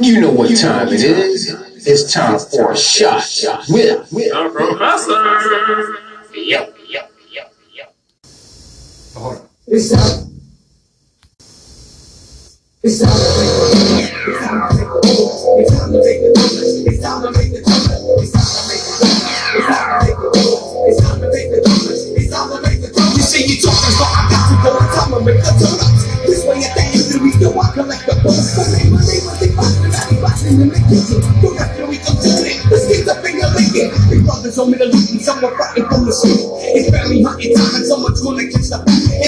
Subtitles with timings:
[0.00, 1.48] You know what time it is.
[1.86, 3.24] It's time for a shot
[3.68, 5.12] with with The professor.
[6.38, 7.84] yo yo yo yo.
[9.14, 9.48] Hold on.
[9.66, 10.28] It's time.
[12.82, 15.00] It's time to make the
[15.58, 16.30] It's time to make the
[16.86, 17.60] It's time to make the
[18.20, 18.84] It's time to make
[20.08, 20.28] the
[20.88, 21.60] It's time to make the
[22.16, 24.70] It's time to make the You say you talking, so I got to go.
[24.76, 26.04] It's time to make the donuts.
[26.28, 29.27] This way at the end of the week, yo, I collect the books.
[30.48, 31.20] In the kitchen.
[31.44, 33.92] Don't have to read the tune Let's get the finger licking.
[34.08, 36.40] Big brothers on me to loot and someone fighting from the street.
[36.76, 38.78] It's family hunting time and someone's gonna catch the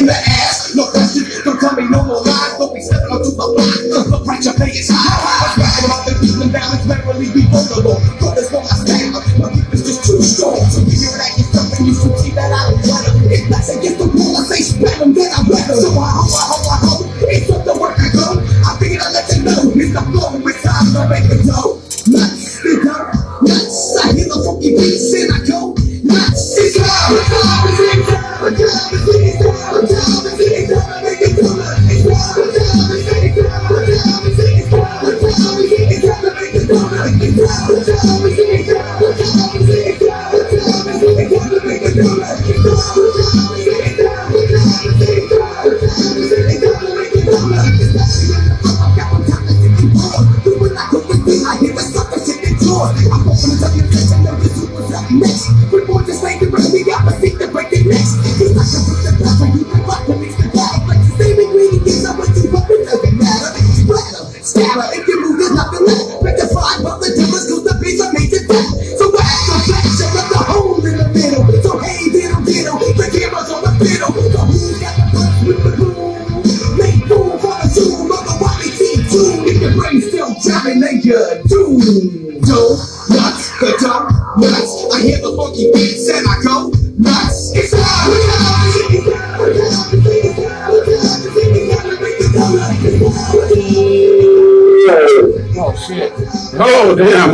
[0.00, 0.72] in the ass.
[0.76, 2.56] No question, don't tell me no more lies.
[2.56, 4.10] Don't be stepping onto the line.
[4.12, 5.12] The price you pay is high.
[5.12, 7.98] I'm rapping about the beating down, it's merrily be vulnerable.
[8.20, 10.60] Brothers want my style, my grip is just too strong.
[10.72, 13.16] So when you're at stuff and you should see that I don't let 'em.
[13.28, 15.76] If that's against the wall, I say spread 'em, then I weather.
[15.76, 16.44] So I ho, I
[19.90, 21.82] is the flow with time to make it go.
[22.06, 23.98] Nuts, it up, nuts.
[23.98, 25.74] I hear the funky beats and I go
[26.06, 26.58] nuts.
[26.58, 30.49] It's time, it's time, it's time, it's time, it's time, it's time.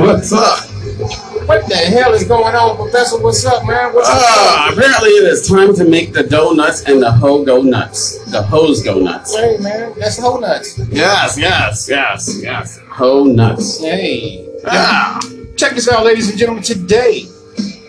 [0.07, 0.61] What's up?
[1.49, 3.19] What the hell is going on, Professor?
[3.21, 3.93] What's up, man?
[3.93, 8.19] What's Ah, apparently it is time to make the donuts and the hoe go nuts.
[8.31, 9.35] The hoes go nuts.
[9.37, 10.79] Hey man, that's whole nuts.
[10.91, 12.79] Yes, yes, yes, yes.
[12.89, 13.81] Hoe nuts.
[13.81, 14.49] Hey.
[14.65, 15.19] Ah,
[15.57, 16.63] Check this out, ladies and gentlemen.
[16.63, 17.23] Today,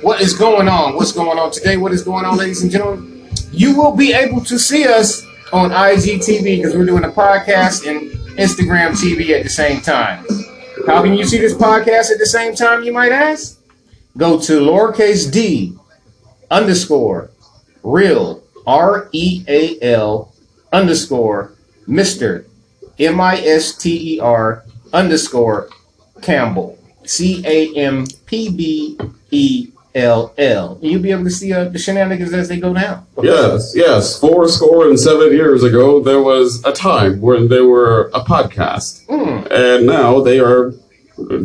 [0.01, 0.95] what is going on?
[0.95, 1.77] What's going on today?
[1.77, 3.29] What is going on, ladies and gentlemen?
[3.51, 5.23] You will be able to see us
[5.53, 10.25] on IGTV because we're doing a podcast and Instagram TV at the same time.
[10.85, 13.59] How can you see this podcast at the same time, you might ask?
[14.17, 15.75] Go to lowercase d
[16.51, 17.31] underscore
[17.83, 20.33] real R E A L
[20.71, 21.53] underscore
[21.87, 22.45] Mr.
[22.99, 25.69] M I S T E R underscore
[26.21, 26.77] Campbell.
[27.05, 28.99] C A M P B
[29.31, 30.77] E L L.
[30.81, 33.05] You'll be able to see uh, the shenanigans as they go down.
[33.21, 34.19] yes, yes.
[34.19, 39.05] Four score and seven years ago, there was a time when they were a podcast,
[39.07, 39.51] Mm.
[39.51, 40.73] and now they are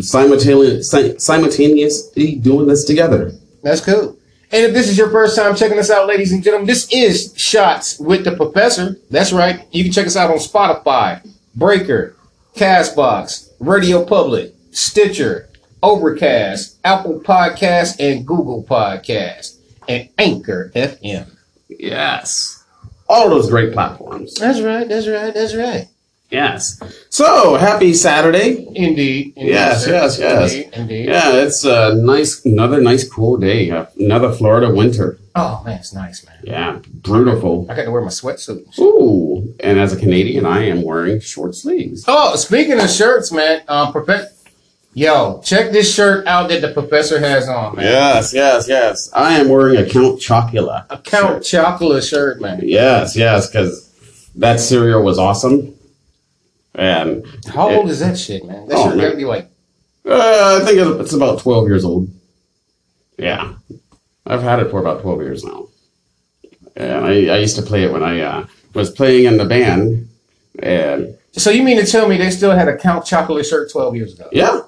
[0.01, 3.33] simultaneously, simultaneously doing this together.
[3.63, 4.17] That's cool.
[4.51, 7.33] And if this is your first time checking us out, ladies and gentlemen, this is
[7.39, 8.97] Shots with the Professor.
[9.11, 9.67] That's right.
[9.73, 12.17] You can check us out on Spotify, Breaker,
[12.55, 15.49] Castbox, Radio Public, Stitcher,
[15.83, 21.31] Overcast, Apple Podcasts, and Google Podcasts, and Anchor FM.
[21.69, 22.65] Yes,
[23.09, 24.35] all those great platforms.
[24.35, 24.89] That's right.
[24.89, 25.35] That's right.
[25.35, 25.89] That's right.
[26.31, 26.81] Yes.
[27.11, 28.65] So happy Saturday.
[28.75, 29.35] Indeed.
[29.37, 29.93] indeed Yes, sir.
[29.93, 30.55] yes, yes.
[30.55, 30.71] Indeed.
[30.75, 31.09] indeed.
[31.09, 33.71] Yeah, it's a nice, another nice cool day.
[33.71, 35.19] Uh, Another Florida winter.
[35.35, 36.39] Oh man, it's nice, man.
[36.43, 37.67] Yeah, beautiful.
[37.71, 38.79] I got to wear my sweatsuit.
[38.79, 42.05] Ooh, and as a Canadian, I am wearing short sleeves.
[42.09, 44.29] Oh, speaking of shirts, man, um, Profe-
[44.95, 47.85] yo, check this shirt out that the professor has on, man.
[47.85, 49.11] Yes, yes, yes.
[49.13, 50.87] I am wearing a Count Chocula.
[50.91, 52.61] A Count Chocula shirt, man.
[52.63, 53.89] Yes, yes, because
[54.37, 55.75] that cereal was awesome.
[56.75, 58.67] And How it- old is that shit, man?
[58.69, 59.49] That Oh, shirt gotta be like,
[60.05, 62.09] Uh, I think it's about 12 years old.
[63.19, 63.53] Yeah.
[64.27, 65.69] I've had it for about 12 years now.
[66.75, 70.09] And I, I used to play it when I uh, was playing in the band.
[70.59, 73.95] And so you mean to tell me they still had a Count Chocolate shirt 12
[73.97, 74.29] years ago?
[74.33, 74.63] yeah,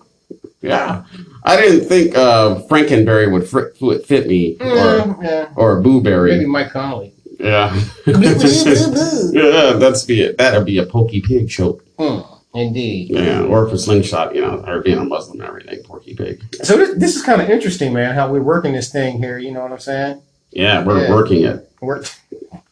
[0.64, 1.04] yeah.
[1.44, 5.48] I didn't think uh, Frankenberry would, fr- would fit me or, Mm, yeah.
[5.56, 7.12] or Boo Maybe Mike Connolly.
[7.38, 7.78] Yeah.
[8.06, 10.38] Yeah, that's be it.
[10.38, 11.80] That'd be a Porky Pig show.
[11.98, 13.10] Mm, indeed.
[13.10, 16.42] Yeah, or for Slingshot, you know, or being a Muslim and everything, Porky Pig.
[16.64, 19.38] So this, this is kind of interesting, man, how we're working this thing here.
[19.38, 20.22] You know what I'm saying?
[20.52, 21.10] Yeah, we're Yeah.
[21.10, 21.70] working it.
[21.80, 22.02] We're,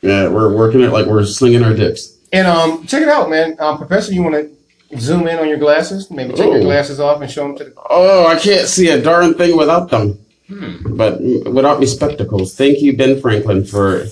[0.00, 2.16] Yeah, we're working it like we're slinging our dicks.
[2.32, 3.56] and um, check it out, man.
[3.58, 4.50] Um, Professor, you want to
[4.98, 6.10] zoom in on your glasses?
[6.10, 6.62] Maybe take your Oh.
[6.62, 7.72] glasses off and show them to the.
[7.90, 10.18] Oh, I can't see a darn thing without them.
[10.48, 10.96] Hmm.
[10.96, 14.06] But without me spectacles, thank you, Ben Franklin, for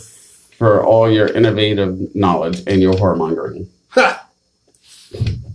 [0.58, 3.66] for all your innovative knowledge and your whoremongering.
[3.90, 4.26] Ha!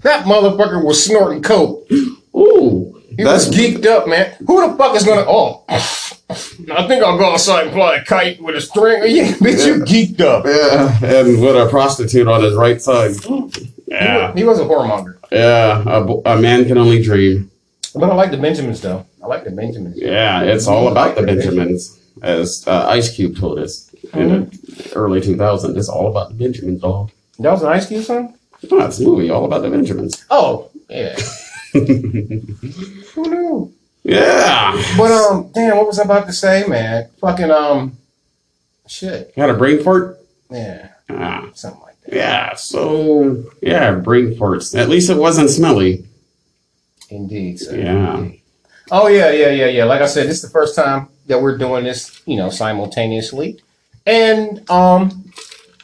[0.02, 1.88] That motherfucker was snorting coke.
[2.36, 4.34] Ooh, He that's was geeked up, man.
[4.46, 5.26] Who the fuck is gonna?
[5.28, 9.04] Oh, I think I'll go outside and fly a kite with a string.
[9.08, 10.46] Yeah, bitch, you geeked up.
[10.46, 13.16] yeah, and with a prostitute on his right side.
[13.16, 15.15] He Yeah, was, he was a whoremonger.
[15.36, 16.02] Yeah, a,
[16.36, 17.52] a man can only dream.
[17.94, 19.06] But I like the Benjamins though.
[19.24, 19.98] I like the Benjamins.
[19.98, 25.22] Yeah, it's all about the Benjamins, as uh, Ice Cube told us in the early
[25.22, 25.78] 2000s.
[25.78, 27.10] It's all about the Benjamins, all.
[27.40, 28.38] That was an Ice Cube song.
[28.72, 30.26] Oh, it's a movie all about the Benjamins.
[30.30, 31.16] Oh, yeah.
[31.74, 33.74] Who knew?
[34.04, 37.10] Yeah, But um, damn, what was I about to say, man?
[37.20, 37.98] Fucking um,
[38.88, 39.34] shit.
[39.36, 40.20] You had a brain fart.
[40.52, 41.50] Yeah, Ah.
[41.56, 41.82] something.
[42.08, 44.78] Yeah, so yeah, brain farts.
[44.78, 46.06] At least it wasn't smelly.
[47.10, 47.60] Indeed.
[47.60, 47.78] Sir.
[47.78, 48.18] Yeah.
[48.18, 48.42] Indeed.
[48.92, 49.84] Oh yeah, yeah, yeah, yeah.
[49.86, 53.60] Like I said, this is the first time that we're doing this, you know, simultaneously,
[54.06, 55.32] and um,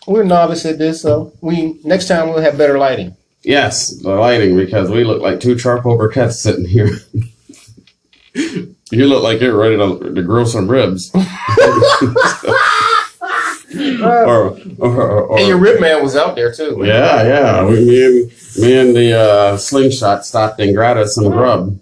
[0.05, 3.15] we're novice at this, so we next time we'll have better lighting.
[3.43, 6.89] Yes, the lighting because we look like two charcoal briquettes sitting here.
[8.35, 11.11] you look like you're ready to, to grill some ribs.
[14.03, 16.81] or, or, or, and your rib man was out there too.
[16.85, 17.65] yeah, yeah.
[17.65, 21.79] We, me and me and the uh, slingshot stopped and grabbed us some grub.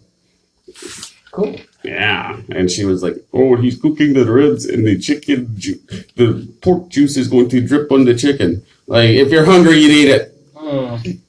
[1.31, 1.59] Cool.
[1.83, 5.79] Yeah, and she was like, "Oh, he's cooking the ribs, and the chicken, ju-
[6.15, 8.63] the pork juice is going to drip on the chicken.
[8.85, 10.55] Like, if you're hungry, you eat it.
[10.55, 11.19] Mm.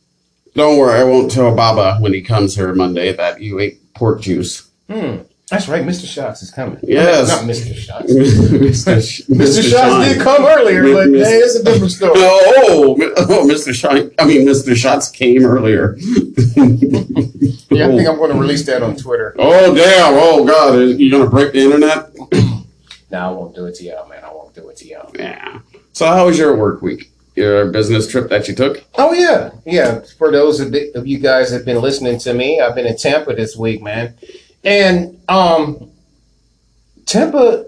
[0.54, 4.20] Don't worry, I won't tell Baba when he comes here Monday that you ate pork
[4.22, 4.68] juice.
[4.90, 5.18] Hmm.
[5.50, 5.84] That's right.
[5.84, 6.06] Mr.
[6.06, 6.78] Shots is coming.
[6.84, 7.28] Yes.
[7.28, 7.74] Not Mr.
[7.74, 8.12] Shots.
[8.12, 9.02] Mr.
[9.02, 9.68] Sh- Mr.
[9.68, 12.12] Shots did come earlier, Mi- but Mis- hey, it's a different story.
[12.14, 13.74] Oh, mi- oh, oh Mr.
[13.74, 14.12] Shine.
[14.20, 14.76] I mean, Mr.
[14.76, 15.98] Shots came earlier.
[17.72, 18.40] Yeah, I think I'm going to oh.
[18.40, 19.34] release that on Twitter.
[19.38, 20.14] Oh, damn.
[20.14, 20.98] Oh, God.
[20.98, 22.10] You're going to break the internet?
[23.10, 24.24] No, I won't do it to y'all, man.
[24.24, 25.10] I won't do it to y'all.
[25.16, 25.60] Yeah.
[25.92, 27.10] So, how was your work week?
[27.36, 28.84] Your business trip that you took?
[28.96, 30.00] Oh yeah, yeah.
[30.18, 32.96] For those of, of you guys that have been listening to me, I've been in
[32.96, 34.14] Tampa this week, man.
[34.64, 35.90] And um,
[37.06, 37.64] Tampa,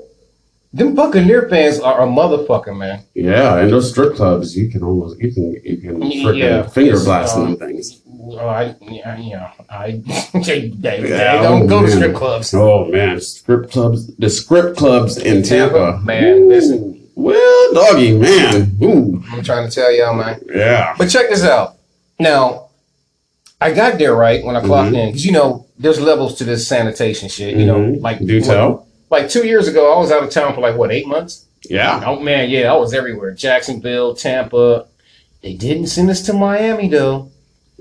[0.73, 3.03] them Buccaneer fans are a motherfucker, man.
[3.15, 7.37] Yeah, and those strip clubs, you can almost you can you can Yeah, finger blast
[7.37, 8.01] um, them things.
[8.07, 9.91] Well, I, yeah, know, I
[10.35, 12.55] they, they, Yeah, don't oh, go to strip clubs.
[12.55, 16.25] Oh man, strip clubs, the strip clubs in Tampa, man.
[16.39, 16.49] Ooh.
[16.49, 18.77] Listen, Well, doggy, man.
[18.83, 20.41] Ooh, I'm trying to tell y'all, man.
[20.55, 20.95] yeah.
[20.97, 21.77] But check this out.
[22.19, 22.69] Now,
[23.61, 24.99] I got there right when I clocked Mhm.
[24.99, 27.57] in because you know there's levels to this sanitation shit.
[27.57, 28.01] You know, Mhm.
[28.03, 28.87] like Do tell.
[29.11, 31.45] Like two years ago, I was out of town for like what eight months.
[31.69, 32.03] Yeah.
[32.07, 33.33] Oh man, yeah, I was everywhere.
[33.33, 34.87] Jacksonville, Tampa.
[35.43, 37.31] They didn't send us to Miami though.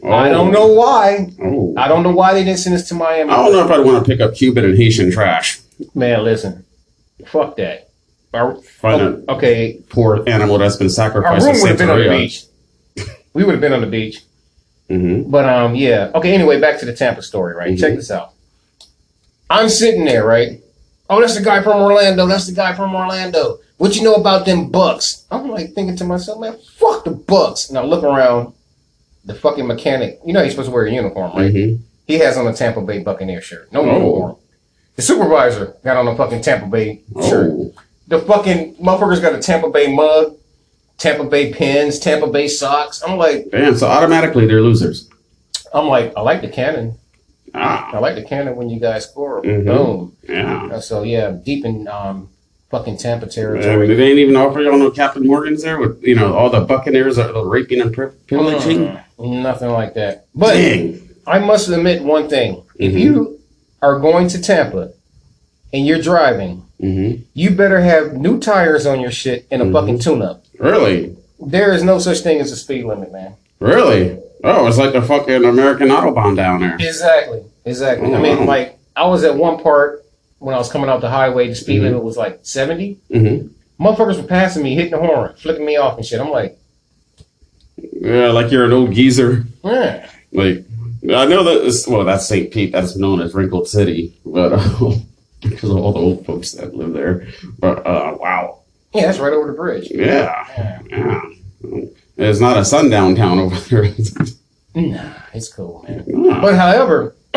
[0.03, 0.33] I Oh.
[0.33, 1.29] don't know why.
[1.43, 1.73] Oh.
[1.77, 3.31] I don't know why they didn't send us to Miami.
[3.31, 5.59] I don't know if I'd want to pick up Cuban and Haitian trash.
[5.95, 6.63] Man, listen.
[7.27, 7.89] Fuck that.
[8.33, 11.45] Our, Find oh, okay, poor animal that's been sacrificed.
[11.45, 12.43] our room would have been on the beach.
[13.33, 14.21] We would have been on the beach.
[14.91, 15.29] Mm-hmm.
[15.31, 16.11] But um, yeah.
[16.15, 16.33] Okay.
[16.33, 17.71] Anyway, back to the Tampa story, right?
[17.75, 17.79] Mhm.
[17.79, 18.33] Check this out.
[19.49, 20.61] I'm sitting there, right?
[21.09, 22.25] Oh, that's the guy from Orlando.
[22.25, 23.59] That's the guy from Orlando.
[23.77, 25.25] What you know about them Bucks?
[25.31, 27.69] I'm like thinking to myself, man, fuck the Bucks.
[27.69, 28.53] And I look around,
[29.25, 30.19] the fucking mechanic.
[30.25, 31.53] You know he's supposed to wear a uniform, right?
[31.53, 31.81] Mm-hmm.
[32.07, 33.71] He has on a Tampa Bay Buccaneer shirt.
[33.71, 33.85] No Oh.
[33.85, 34.35] uniform.
[34.95, 37.51] The supervisor got on a fucking Tampa Bay shirt.
[37.53, 37.73] Oh.
[38.07, 40.35] The fucking motherfucker's got a Tampa Bay mug,
[41.01, 43.01] Tampa Bay pins, Tampa Bay socks.
[43.01, 45.09] I'm like, Damn, so automatically they're losers.
[45.73, 46.95] I'm like, I like the cannon.
[47.55, 47.89] Ah.
[47.91, 49.41] I like the cannon when you guys score.
[49.41, 49.65] Mhm.
[49.65, 50.15] Boom.
[50.29, 50.69] Yeah.
[50.73, 52.29] Uh, So yeah, deep in um
[52.69, 53.87] fucking Tampa territory.
[53.87, 57.17] they ain't even offer y'all no Captain Morgan's there with you know all the Buccaneers
[57.17, 57.91] are raping and
[58.27, 58.95] pillaging.
[59.17, 60.27] Mm, nothing like that.
[60.35, 61.01] But Dang.
[61.25, 62.99] I must admit one thing: if Mhm.
[62.99, 63.39] you
[63.81, 64.91] are going to Tampa
[65.73, 67.21] and you're driving, Mm-hmm.
[67.33, 70.40] you better have new tires on your shit and a fucking tune-up.
[70.61, 71.15] Really?
[71.39, 73.33] There is no such thing as a speed limit, man.
[73.59, 74.19] Really?
[74.43, 76.75] Oh, it's like the fucking American Autobahn down there.
[76.75, 77.43] Exactly.
[77.65, 78.13] Exactly.
[78.13, 78.45] I Oh, mean, wow.
[78.45, 80.03] like I was at one part
[80.39, 81.47] when I was coming off the highway.
[81.47, 81.83] The speed Mhm.
[81.83, 82.97] limit was like seventy.
[83.11, 83.47] Mm-hmm.
[83.83, 86.19] Motherfuckers were passing me, hitting the horn, flicking me off and shit.
[86.19, 86.57] I'm like,
[87.99, 89.45] Yeah, like you're an old geezer.
[89.63, 90.05] eh.
[90.33, 90.63] Like
[91.03, 92.51] I know that well, that's St.
[92.51, 92.71] Pete.
[92.71, 94.91] That's known as Wrinkled City, but uh,
[95.41, 97.27] because of all the old folks that live there.
[97.59, 98.59] But uh, wow,
[98.93, 99.89] yeah, that's right over the bridge.
[99.91, 101.21] yeah, yeah.
[102.17, 103.93] It's not a sundown town over there.
[104.75, 106.05] Nah, it's cool, man.
[106.41, 107.15] But however,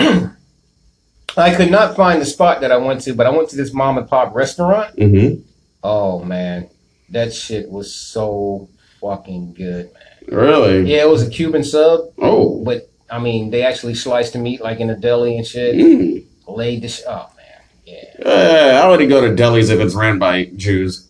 [1.37, 3.73] I could not find the spot that I went to, but I went to this
[3.73, 4.97] mom and pop restaurant.
[4.97, 5.43] mm-hmm.
[5.83, 6.69] Oh man,
[7.11, 8.69] that shit was so
[9.01, 10.39] fucking good, man.
[10.39, 10.91] Really?
[10.91, 12.63] Yeah, it was a Cuban sub, Oh.
[12.65, 15.75] but I mean, they actually slice the meat like in a deli and shit.
[15.75, 16.25] Mm.
[16.47, 18.05] Laid the sh- oh man, yeah.
[18.25, 21.09] Uh, I only go to delis if it's ran by Jews.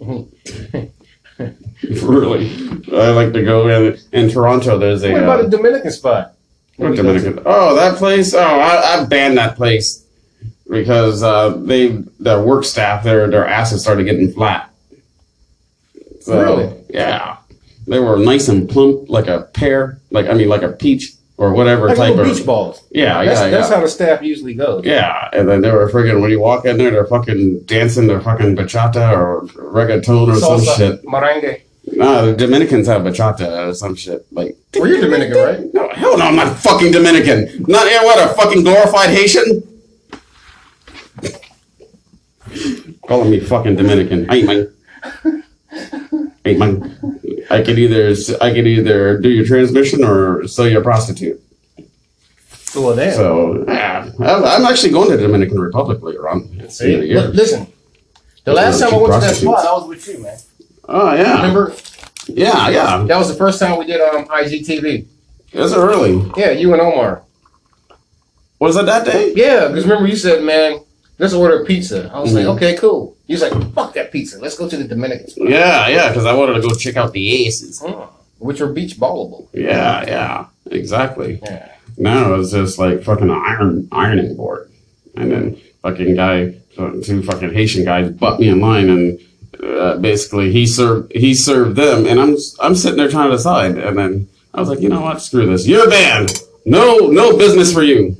[2.02, 2.50] really,
[2.92, 4.78] I like to go in in Toronto.
[4.78, 6.34] There's a What about uh, a Dominican spot?
[6.76, 7.40] what Dominican.
[7.44, 8.32] Oh, that place.
[8.34, 10.06] Oh, I, I banned that place
[10.70, 11.88] because uh, they
[12.18, 14.70] their work staff their their asses started getting flat.
[16.20, 16.76] So, Really?
[16.90, 17.36] Yeah,
[17.86, 21.54] they were nice and plump like a pear, like I mean like a peach or
[21.54, 22.84] whatever Like type of beach balls.
[22.90, 23.76] Yeah, that's, yeah, that's yeah.
[23.76, 24.84] how the staff usually goes.
[24.84, 28.20] Yeah, and then they were friggin' when you walk in there, they're fucking dancing their
[28.20, 31.02] fucking bachata or reggaeton or some shit.
[31.02, 31.62] merengue.
[31.92, 34.26] Nah, the Dominicans have bachata or some shit.
[34.30, 35.60] Like, Well, you're Dominican, right?
[35.72, 37.64] no, hell no, I'm not fucking Dominican.
[37.66, 39.62] Not yeah, what a fucking glorified Haitian.
[43.08, 44.28] Calling me fucking Dominican.
[44.28, 45.42] I ain't mine.
[47.50, 51.40] I could either I could either do your transmission or sell you a prostitute.
[52.74, 53.14] Well, damn.
[53.14, 56.68] So yeah, I'm actually going to the Dominican Republic later on.
[56.70, 56.96] See.
[56.96, 57.66] Listen.
[58.44, 60.38] The last time I went to that spot, I was with you, man.
[60.88, 61.74] Oh yeah, Remember?
[62.26, 63.04] yeah, yeah.
[63.06, 65.06] That was the first time we did um IGTV.
[65.52, 66.30] It was early?
[66.36, 67.22] Yeah, you and Omar.
[68.60, 69.32] Was it that day?
[69.34, 70.80] Yeah, because remember you said, man,
[71.18, 72.10] let's order pizza.
[72.14, 72.56] I was like, Mhm.
[72.56, 73.16] okay, cool.
[73.30, 74.40] You was like, fuck that pizza.
[74.40, 75.48] Let's go to the Dominican spot.
[75.48, 76.08] Yeah, yeah.
[76.08, 77.80] Because I wanted to go check out the aces.
[78.38, 79.46] Which are beach ballable.
[79.52, 81.38] Yeah, yeah, exactly.
[81.44, 81.70] Yeah.
[81.96, 84.68] No, it was just like fucking iron ironing board,
[85.14, 89.20] and then fucking guy, two fucking Haitian guys butt me in line, and
[89.62, 93.78] uh, basically he served he served them, and I'm I'm sitting there trying to decide,
[93.78, 96.32] and then I was like, you know what, screw this, you're banned,
[96.64, 98.16] no no business for you.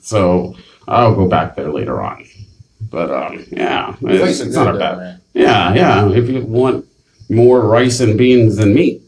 [0.00, 0.56] So
[0.88, 2.24] I'll go back there later on,
[2.90, 4.98] but um, yeah, it's, it's not a bad.
[4.98, 5.20] man.
[5.34, 6.08] Yeah, yeah.
[6.10, 6.84] If you want
[7.28, 9.02] more rice and beans than meat,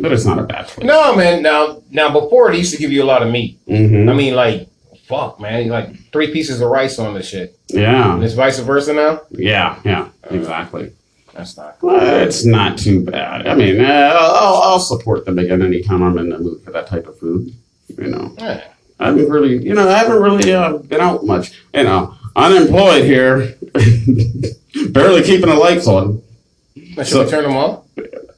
[0.00, 0.86] but it's not a bad place.
[0.86, 1.42] No, man.
[1.42, 3.58] Now, now before it used to give you a lot of meat.
[3.66, 4.68] hmm I mean, like,
[5.06, 5.68] fuck, man.
[5.68, 7.58] Like three pieces of rice on this shit.
[7.68, 9.20] Yeah, And it's vice versa now.
[9.30, 10.08] yeah, yeah.
[10.30, 10.92] Exactly.
[11.34, 11.82] That's not.
[11.82, 13.46] Well, it's not too bad.
[13.48, 16.86] I mean, uh, I'll, I'll support them again anytime I'm in the mood for that
[16.86, 17.52] type of food.
[17.98, 18.68] You know, Yeah.
[19.00, 21.52] I haven't really, you know, I haven't really uh, been out much.
[21.74, 23.54] You know, unemployed here,
[24.90, 26.22] barely keeping the lights on.
[26.96, 27.80] Should So- we turn them off?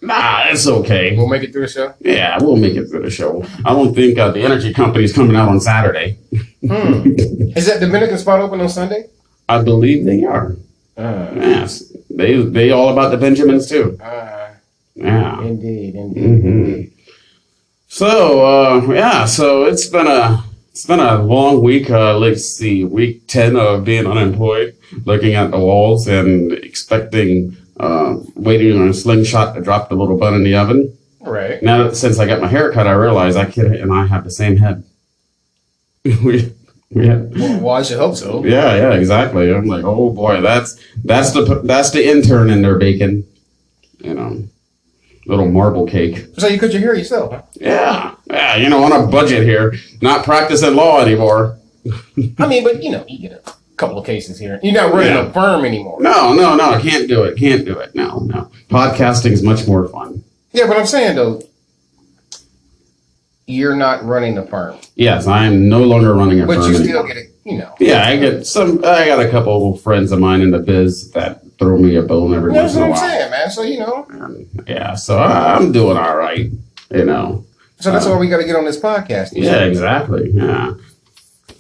[0.03, 1.17] Nah, it's okay.
[1.17, 1.95] We'll make it through the show.
[2.01, 3.43] Yeah, we'll make it through the show.
[3.65, 6.19] I don't think uh, the energy company's coming out on Saturday.
[6.65, 7.15] Hmm.
[7.57, 9.07] Is that Dominican spot open on Sunday?
[9.49, 10.55] I believe they are.
[10.97, 13.99] Uh, Yes, they they all about the Benjamins too.
[14.01, 14.51] uh,
[14.95, 15.41] Yeah.
[15.43, 16.23] indeed, indeed.
[16.23, 16.83] hmm
[17.89, 20.45] So uh, yeah, so it's been a
[20.77, 21.89] it's been a long week.
[21.89, 28.19] Uh, let's see, week ten of being unemployed, looking at the walls and expecting, uh,
[28.35, 30.95] waiting on a slingshot to drop the little bun in the oven.
[31.23, 31.63] Right.
[31.63, 34.25] Now, that, since I got my hair cut, I realize I kid and I have
[34.25, 34.85] the same head.
[36.05, 36.53] we,
[36.91, 38.45] we had, Well, well, I should hope so.
[38.45, 39.51] yeah, yeah, exactly.
[39.55, 43.25] I'm like, oh boy, that's that's the that's the intern in their bacon,
[44.01, 44.45] you know,
[45.27, 46.27] little marble cake.
[46.39, 47.43] So you cut your hair yourself, huh?
[47.55, 51.59] Yeah, yeah, you know, on a budget here, not practicing law anymore.
[52.39, 54.59] I mean, but you know, you get a couple of cases here.
[54.63, 55.27] You're not running Yeah.
[55.27, 56.01] a firm anymore.
[56.01, 57.95] No, no, no, I can't do it, can't do it.
[57.95, 60.23] No, no, podcasting is much more fun.
[60.53, 61.43] Yeah, but I'm saying though,
[63.47, 66.69] you're not running a firm, Yes, I am no longer running a but firm But
[66.69, 67.07] you still anymore.
[67.07, 67.31] get it.
[67.45, 67.75] You know.
[67.79, 68.79] Yeah, I get some.
[68.85, 72.03] I got a couple of friends of mine in the biz that throw me a
[72.03, 73.11] bone every That's once in what a I'm while.
[73.19, 73.51] saying, man.
[73.51, 76.51] So you know, And, yeah, so I, I'm doing all right.
[76.93, 77.45] You know.
[77.81, 79.31] so that's Uh, why we got to get on this podcast.
[79.33, 80.31] Yeah, exactly.
[80.33, 80.75] Yeah.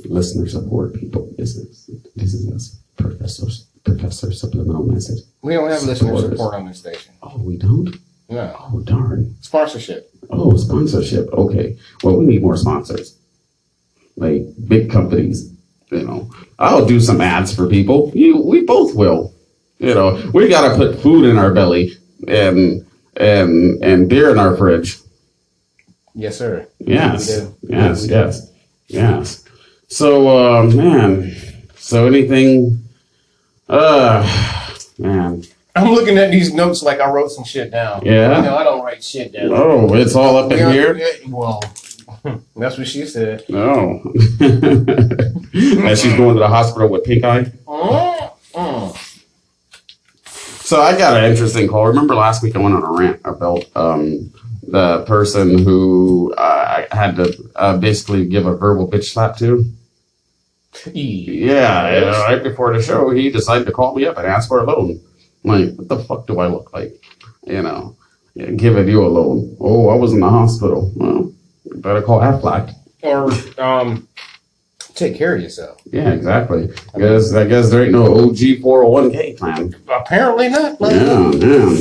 [0.04, 1.28] Listener support, people.
[1.36, 3.46] This is this is this professor
[3.84, 5.20] professor supplemental message.
[5.42, 7.14] We don't have listener support on this station.
[7.22, 7.96] Oh, we don't.
[8.28, 9.36] No Oh, darn.
[9.40, 10.10] sponsorship.
[10.30, 11.28] Oh, sponsorship.
[11.32, 11.76] Okay.
[12.02, 13.16] Well, we need more sponsors.
[14.16, 15.52] Like big companies.
[15.92, 18.10] You know, I'll do some ads for people.
[18.14, 19.32] You, we both will.
[19.78, 21.92] You know, we got to put food in our belly
[22.28, 24.98] and and and beer in our fridge.
[26.14, 26.66] Yes, sir.
[26.78, 27.28] Yes.
[27.62, 28.06] Yes.
[28.08, 28.52] Yes.
[28.88, 29.44] Yes.
[29.88, 31.34] So, uh, man.
[31.76, 32.82] So anything?
[33.68, 34.24] Uh,
[34.98, 35.44] man.
[35.74, 38.02] I'm looking at these notes like I wrote some shit down.
[38.04, 38.38] Yeah?
[38.38, 39.50] You know, I don't write shit down.
[39.52, 40.98] Oh, it's all up in here.
[41.28, 41.62] Well,
[42.56, 43.44] that's what she said.
[43.50, 44.00] No.
[44.40, 47.44] and she's going to the hospital with pink eye.
[47.66, 49.05] Mm, mm.
[50.66, 51.86] So I got an interesting call.
[51.86, 54.32] Remember last week I went on a rant about um,
[54.66, 59.64] the person who uh, I had to uh, basically give a verbal bitch slap to.
[60.92, 64.48] Yeah, you know, right before the show, he decided to call me up and ask
[64.48, 65.00] for a loan.
[65.44, 67.00] Like, what the fuck do I look like?
[67.46, 67.96] You know,
[68.56, 69.56] giving you a loan.
[69.60, 70.90] Oh, I was in the hospital.
[70.96, 71.32] Well,
[71.76, 72.74] Better call Aflac.
[73.02, 73.30] or
[73.62, 74.08] um,
[74.96, 75.80] take care of yourself.
[75.90, 76.68] Yeah, exactly.
[76.94, 79.74] I guess I guess there ain't no OG four hundred one k plan.
[79.88, 80.80] Apparently not.
[80.80, 81.32] man.
[81.40, 81.78] Yeah.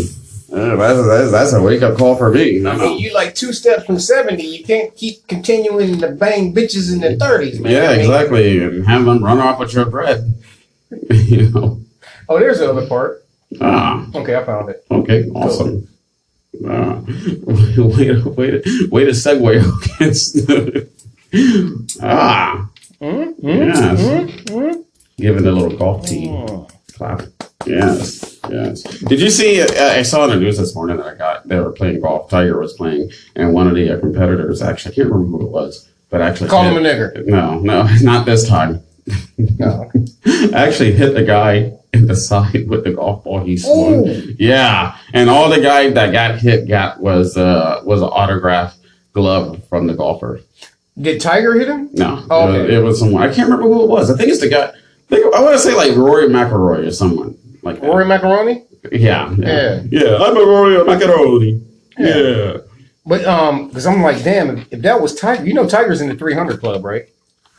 [0.47, 2.65] Yeah, that's, that's, that's a wake up call for me.
[2.65, 4.43] I mean, you like two steps from seventy.
[4.45, 7.73] You can't keep continuing to bang bitches in their thirties, man.
[7.73, 8.59] yeah, I mean- exactly.
[8.63, 10.33] And have them run off with your bread.
[11.09, 11.81] you know.
[12.29, 13.25] Oh, there's the other part.
[13.59, 14.85] Ah, Okay, I found it.
[14.89, 15.87] okay, awesome.
[16.65, 17.01] Uh,
[17.45, 20.37] way to way to way to segue against.
[22.01, 23.99] ah, Yes.
[25.17, 26.27] Giving a little golf tee
[26.93, 27.21] clap.
[27.65, 28.83] Yes, yes.
[28.83, 29.61] Did you see?
[29.61, 29.67] Uh,
[29.99, 32.29] I saw in the news this morning that I got they were playing golf.
[32.29, 35.51] Tiger was playing, and one of the uh, competitors actually I can't remember who it
[35.51, 37.25] was, but actually Call him a nigger.
[37.25, 38.81] No, no, not this time.
[39.37, 39.91] No.
[40.53, 44.05] actually hit the guy in the side with the golf ball he swung.
[44.37, 48.77] Yeah, and all the guy that got hit got was uh was an autograph
[49.13, 50.41] glove from the golfer.
[50.99, 51.89] Did Tiger hit him?
[51.93, 54.09] No, Oh, it, was, it was someone I can't remember who it was.
[54.09, 54.67] I think it's the guy.
[54.67, 54.71] I,
[55.09, 57.87] think, I want to say like Rory McIlroy or someone like that.
[57.87, 58.63] Rory Macaroni?
[58.91, 59.83] Yeah, yeah, Yeah.
[59.91, 60.15] yeah.
[60.17, 61.61] I'm a Rory McIlroy.
[61.97, 62.57] Yeah.
[63.05, 66.07] But um, because I'm like, damn, if, if that was Tiger, you know, Tiger's in
[66.07, 67.03] the 300 club, right?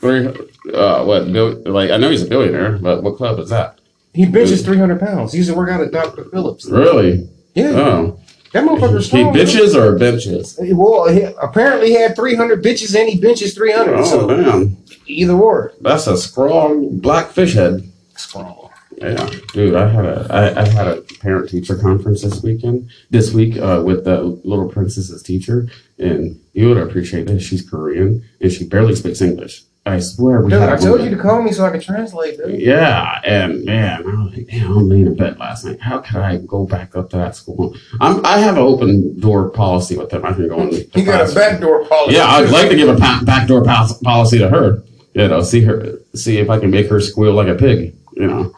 [0.01, 0.27] Three,
[0.75, 1.33] uh, what?
[1.33, 3.81] Bill, like I know he's a billionaire, but what club is that?
[4.15, 5.33] He benches 300 pounds.
[5.33, 6.25] He used to work out at Dr.
[6.25, 6.67] Phillips.
[6.71, 7.29] Really?
[7.55, 8.21] Yeah, Oh,
[8.57, 9.33] that motherfucker's he strong.
[9.35, 9.47] man.
[9.47, 10.59] bitches or benches?
[10.61, 13.95] Well, he apparently had 300 bitches and he benches 300.
[13.95, 15.73] Oh so man, either or.
[15.81, 17.91] that's a strong black fish head.
[18.17, 18.71] Strong.
[18.99, 23.31] Yeah, dude, I had a I, I had a parent teacher conference this weekend this
[23.31, 27.43] week uh, with the little princess's teacher, and you would appreciate this.
[27.43, 29.65] She's Korean and she barely speaks English.
[29.87, 32.61] I swear we Dude, I told you to call me so I could translate, dude.
[32.61, 35.81] Yeah, and man, I was like, damn, I'm laying in bed last night.
[35.81, 37.77] How could I go back up to that school?
[38.01, 40.25] I'm, I have an open door policy with them.
[40.25, 40.73] I can go in.
[40.93, 42.17] He got a back door policy.
[42.17, 44.83] Yeah, I'd like to give a pa- backdoor pol- policy to her.
[45.15, 47.95] You know, see her, see if I can make her squeal like a pig.
[48.15, 48.53] You know,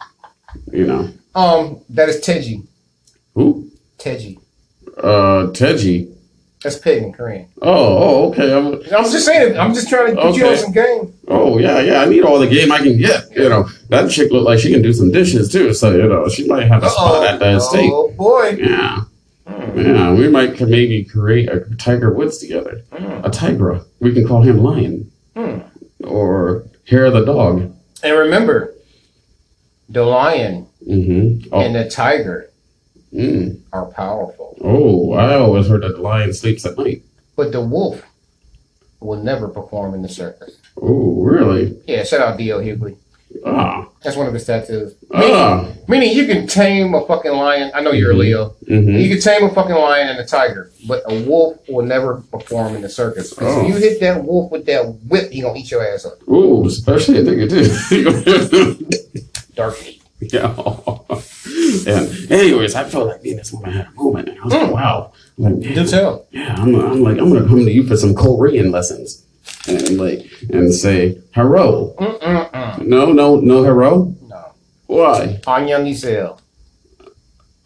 [0.73, 1.09] you know.
[1.35, 2.65] Um, that is Teji.
[3.35, 3.69] Who?
[3.99, 4.39] Teji.
[4.97, 6.11] Uh, Teji.
[6.61, 7.47] That's pig in Korean.
[7.61, 8.53] Oh, oh, okay.
[8.53, 9.57] I'm, I'm just saying.
[9.57, 11.13] I'm just trying to put you on some game.
[11.29, 12.01] oh, yeah, yeah.
[12.01, 13.31] I need all the game I can get.
[13.31, 15.73] You know, that chick look like she can do some dishes too.
[15.73, 17.89] So you know, she might have a spot at the estate.
[17.93, 18.57] Oh boy.
[18.59, 19.03] Yeah.
[19.75, 22.83] Yeah, we might maybe create a Tiger Woods together.
[22.93, 23.25] Hmm.
[23.25, 23.83] A Tigra.
[23.99, 25.11] We can call him Lion.
[25.35, 25.59] Hmm.
[26.03, 27.73] Or Hair the Dog.
[28.03, 28.73] And remember,
[29.87, 31.49] the lion Mm-hmm.
[31.51, 32.48] Oh, and the tiger
[33.13, 33.59] mm.
[33.73, 37.01] are powerful, oh, I always heard that the lion sleeps at night.
[37.35, 38.03] but the wolf
[38.99, 40.57] will never perform in the circus.
[40.81, 41.77] Oh, really?
[41.87, 42.59] Yeah, shout out D.L.
[42.59, 42.97] Hughley.
[43.45, 43.87] Ah.
[44.03, 44.95] That's one of his tattoos.
[45.09, 45.67] Meaning, Ah.
[45.87, 47.69] meaning you can tame a fucking lion.
[47.75, 48.55] I know you're a Leo.
[48.67, 48.97] Mm-hmm.
[48.97, 52.75] You can tame a fucking lion and a tiger, but a wolf will never perform
[52.75, 53.33] in the circus.
[53.39, 53.61] Oh.
[53.61, 56.13] if you hit that wolf with that whip, he gonna eat your ass up.
[56.27, 59.23] Ooh, especially a nigga too.
[59.55, 60.01] Dark meat.
[60.19, 60.53] yeah.
[61.87, 64.29] and anyways, I felt like me and this woman had a moment.
[64.29, 64.73] And I was like, Mm.
[64.73, 65.13] wow.
[65.37, 66.25] I'm like, Do tell.
[66.31, 69.25] yeah, I'm, I'm like, I'm gonna come to you for some Korean lessons.
[69.67, 71.95] And like, and say, hello.
[71.99, 72.85] Mm-mm-mm.
[72.85, 74.13] No, no, no hero.
[74.27, 74.41] No.
[74.87, 75.39] Why?
[75.45, 76.39] Anyang Hisel.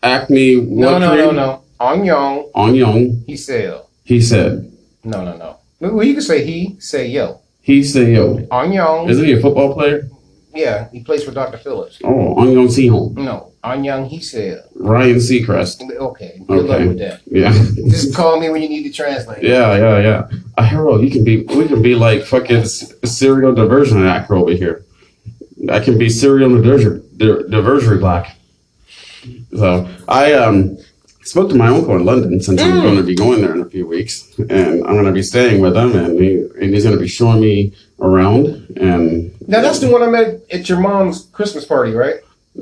[0.01, 0.55] Acme.
[0.61, 1.63] No, no, no, no.
[1.79, 3.25] Anyang Onyong.
[3.25, 3.85] Hisel.
[4.03, 4.71] He said.
[5.03, 5.57] No, no, no.
[5.79, 7.39] Well, you can say he, say yo.
[7.61, 8.37] He say yo.
[8.51, 9.09] Anyang.
[9.09, 10.09] Isn't he a football player?
[10.55, 11.57] Yeah, he plays for Dr.
[11.57, 11.99] Phillips.
[12.03, 13.15] Oh, Onyong Sehong.
[13.15, 14.61] No, Anyang Hisel.
[14.75, 15.81] Ryan Seacrest.
[15.89, 16.87] Okay, good luck Okay.
[16.87, 17.21] with that.
[17.25, 17.51] Yeah.
[17.89, 19.41] Just call me when you need to translate.
[19.43, 20.27] Yeah, yeah, yeah.
[20.57, 21.43] A hero, you can be.
[21.43, 24.85] We can be like fucking serial diversion actor over here.
[25.69, 28.35] I can be serial diversion, di- diversion black.
[29.55, 30.77] So I um
[31.23, 33.69] spoke to my uncle in London since I'm going to be going there in a
[33.69, 36.95] few weeks, and I'm going to be staying with him, and he and he's going
[36.95, 38.45] to be showing me around,
[38.77, 42.15] and Now that's the one I met at your mom's Christmas party, right?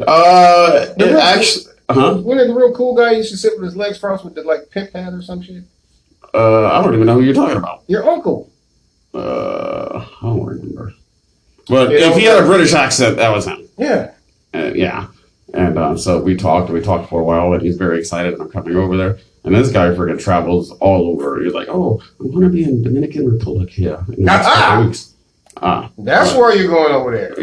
[0.08, 2.16] uh, it real- actually, huh?
[2.18, 4.70] When the real cool guy used to sit with his legs crossed with the like
[4.72, 5.64] pimp hat or some shit.
[6.34, 7.84] Uh, I don't even know who you're talking about.
[7.88, 8.50] Your uncle.
[9.14, 10.94] Uh, I don't remember.
[11.68, 13.68] But if he had a British accent, that was him.
[13.78, 14.12] Yeah.
[14.54, 15.08] Uh, yeah.
[15.54, 18.34] And uh, so we talked, and we talked for a while, and he's very excited
[18.38, 19.20] that I'm coming over there.
[19.44, 21.42] And this guy freaking travels all over.
[21.44, 24.56] He's like, oh, I'm going to be in Dominican Republic here in the next Ah!
[24.70, 25.11] couple weeks.
[25.58, 25.90] Ah.
[25.98, 27.36] That's why you're going over there.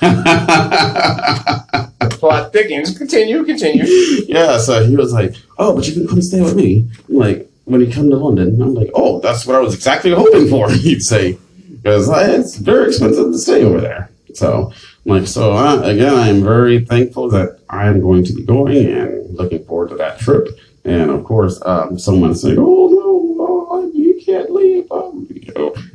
[2.04, 2.96] The plot thickens.
[2.96, 3.84] Continue, continue.
[4.26, 6.86] yeah, so he was like, oh, but you can come stay with me.
[7.08, 10.10] I'm like, when he come to London, I'm like, oh, that's what I was exactly
[10.10, 11.38] hoping for, he'd say.
[11.70, 14.10] Because it's very expensive to stay over there.
[14.34, 14.72] So,
[15.06, 18.42] I'm like, so uh, again, I am very thankful that I am going to be
[18.44, 20.48] going and looking forward to that trip.
[20.84, 24.90] And of course, um, someone saying, oh, no, oh, you can't leave.
[24.90, 25.28] Um,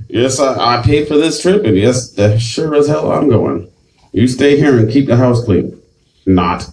[0.10, 3.72] Yes, I, I paid for this trip, and yes, sure as hell I'm going.
[4.12, 5.80] You stay here and keep the house clean.
[6.26, 6.68] Not.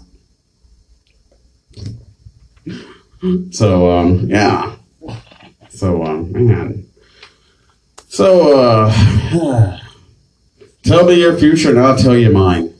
[3.50, 4.76] So, um, yeah.
[5.68, 6.86] So, um, man.
[8.08, 8.90] So, uh,
[10.82, 12.72] tell me your future and I'll tell you mine.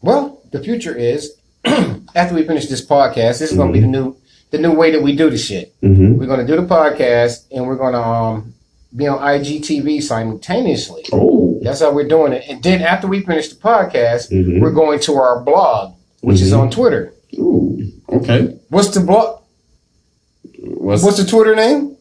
[0.00, 4.16] Well, the future is after we finish this podcast, this is gonna be the new
[4.50, 5.72] the new way that we do the shit.
[5.80, 6.18] Mm-hmm.
[6.18, 8.54] We're gonna do the podcast and we're gonna um
[8.94, 11.04] be on IGTV simultaneously.
[11.12, 11.58] Oh.
[11.62, 12.44] That's how we're doing it.
[12.48, 14.60] And then after we finish the podcast, Mhm.
[14.60, 16.58] we're going to our blog, which is Mhm.
[16.60, 17.14] on Twitter.
[17.38, 17.78] Ooh.
[18.12, 18.56] Okay.
[18.68, 19.40] What's the blog?
[20.58, 21.96] What's, What's the Twitter name?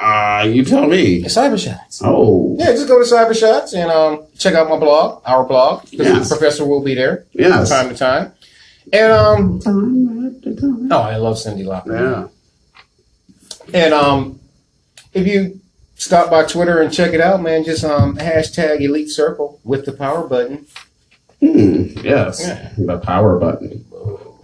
[0.00, 1.16] uh, you tell me.
[1.24, 2.02] It's Cybershots.
[2.04, 2.56] Oh.
[2.58, 5.84] Yeah, just go to Cybershots and um, check out my blog, our blog.
[5.86, 7.68] The professor will be there from Yes.
[7.70, 8.32] time to time.
[8.92, 9.60] And um,
[10.92, 12.28] oh, I love Cyndi Lauper.
[13.72, 13.80] Yeah.
[13.82, 14.40] And um,
[15.14, 15.60] if you
[15.94, 19.92] stop by Twitter and check it out, man, just um hashtag Elite Circle with the
[19.92, 20.66] power button.
[21.40, 21.84] Hmm.
[22.02, 22.40] Yes.
[22.40, 22.72] Yeah.
[22.78, 23.84] The power button.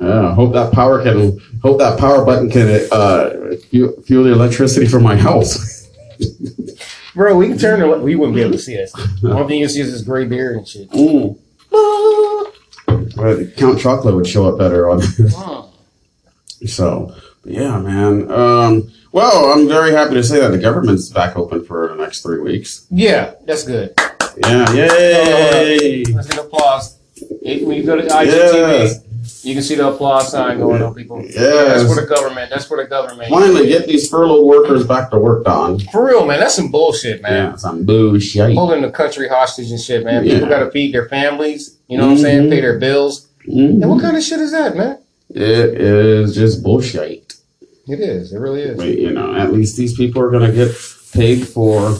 [0.00, 0.34] Yeah.
[0.34, 1.38] Hope that power can.
[1.62, 5.88] Hope that power button can uh fuel, the electricity for my house.
[7.14, 7.88] Bro, we can turn the.
[7.98, 8.92] We wouldn't be able to see us.
[9.22, 10.90] One thing you see is this gray beard and shit.
[10.90, 11.36] Mm.
[13.16, 15.00] Well, Count Chocolate would show up better on.
[16.60, 16.76] This.
[16.76, 18.30] so, yeah, man.
[18.30, 22.22] Um, well, I'm very happy to say that the government's back open for the next
[22.22, 22.86] three weeks.
[22.90, 23.94] Yeah, that's good.
[24.46, 26.04] Yeah, yay!
[26.04, 26.98] Let's get applause.
[27.42, 28.02] When you go to.
[28.02, 31.22] IGTV, you can see the applause sign going on, people.
[31.22, 31.34] Yes.
[31.34, 32.50] that's for the government.
[32.50, 33.28] That's for the government.
[33.30, 35.78] Finally, get these furloughed workers back to work, Don.
[35.78, 36.40] For real, man.
[36.40, 37.50] That's some bullshit, man.
[37.50, 38.54] Yeah, some bullshit.
[38.54, 40.24] Holding the country hostage and shit, man.
[40.24, 40.34] Yeah.
[40.34, 41.76] People got to feed their families.
[41.88, 42.50] You know what I'm saying?
[42.50, 43.26] Pay their bills.
[43.48, 43.82] Mhm.
[43.82, 44.98] And what kind of shit is that, man?
[45.30, 45.40] It
[45.80, 47.29] is just bullshit.
[47.92, 48.32] It is.
[48.32, 48.76] It really is.
[48.76, 50.70] But, you know, at least these people are gonna get
[51.12, 51.96] paid for,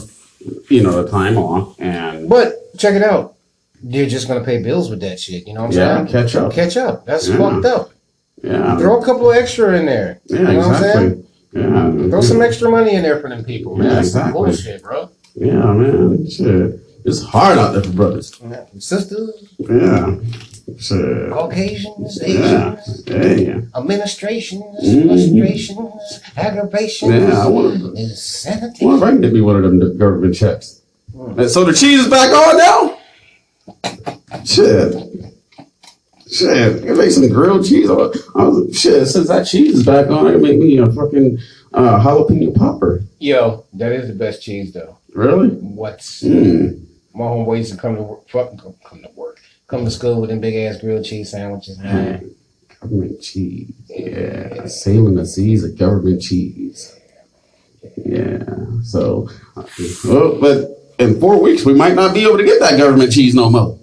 [0.69, 3.35] you know, the time off and But check it out.
[3.83, 5.47] They're just gonna pay bills with that shit.
[5.47, 6.07] You know what I'm yeah, saying?
[6.07, 6.53] catch up.
[6.53, 7.05] Catch up.
[7.05, 7.37] That's Yeah.
[7.37, 7.91] fucked up.
[8.43, 10.19] Yeah, Throw a couple of extra in there.
[10.25, 11.25] yeah, you know what I'm saying?
[11.53, 12.01] exactly.
[12.01, 13.87] Yeah, Throw some extra money in there for them people, man.
[13.87, 14.33] Yeah, That's exactly.
[14.33, 15.09] bullshit, bro.
[15.35, 16.79] Yeah, man, shit.
[17.03, 18.33] It's hard out there for brothers.
[18.41, 18.63] Yeah.
[18.79, 20.15] Sisters, Yeah,
[20.79, 21.31] shit.
[21.31, 25.07] Caucasians, Yeah, Asians, yeah, administrations, Mhm.
[25.07, 27.43] frustrations, aggravations, yeah.
[27.43, 28.85] I want is I wonder sanity.
[28.85, 30.81] if I can get me one of them government checks.
[31.37, 32.97] And so the cheese is back on now.
[34.45, 34.95] Shit.
[36.31, 37.89] Shit, you make some grilled cheese.
[37.89, 40.85] I was, I shit, since that cheese is back on, I can make me a
[40.85, 41.37] fucking
[41.73, 43.03] uh, jalapeno popper.
[43.19, 44.97] Yo, that is the best cheese though.
[45.13, 45.49] Really?
[45.49, 46.79] What's Mm.
[47.13, 49.39] my homeboy used to come to work, fucking come, come to work,
[49.71, 51.77] come to school with them big ass grilled cheese sandwiches.
[52.81, 53.71] Government cheese.
[53.89, 54.65] Yeah.
[54.67, 56.99] Sailing the seas of government cheese.
[57.95, 58.43] Yeah.
[58.83, 59.63] So, uh,
[60.05, 63.33] well, but in four weeks, we might not be able to get that government cheese
[63.33, 63.79] no more.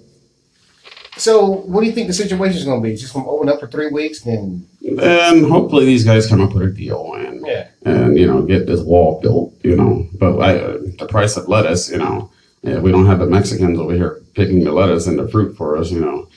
[1.17, 2.95] So, what do you think the situation is going to be?
[2.95, 6.53] Just going to open up for three weeks, then And hopefully these guys come up
[6.53, 10.07] with a deal and, yeah, and you know, get this wall built, you know.
[10.13, 13.79] But I, uh, the price of lettuce, you know, yeah, we don't have the Mexicans
[13.79, 16.27] over here picking the lettuce and the fruit for us, you know.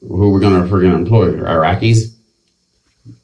[0.00, 1.32] Who are we going to friggin' employ?
[1.32, 2.14] Iraqis?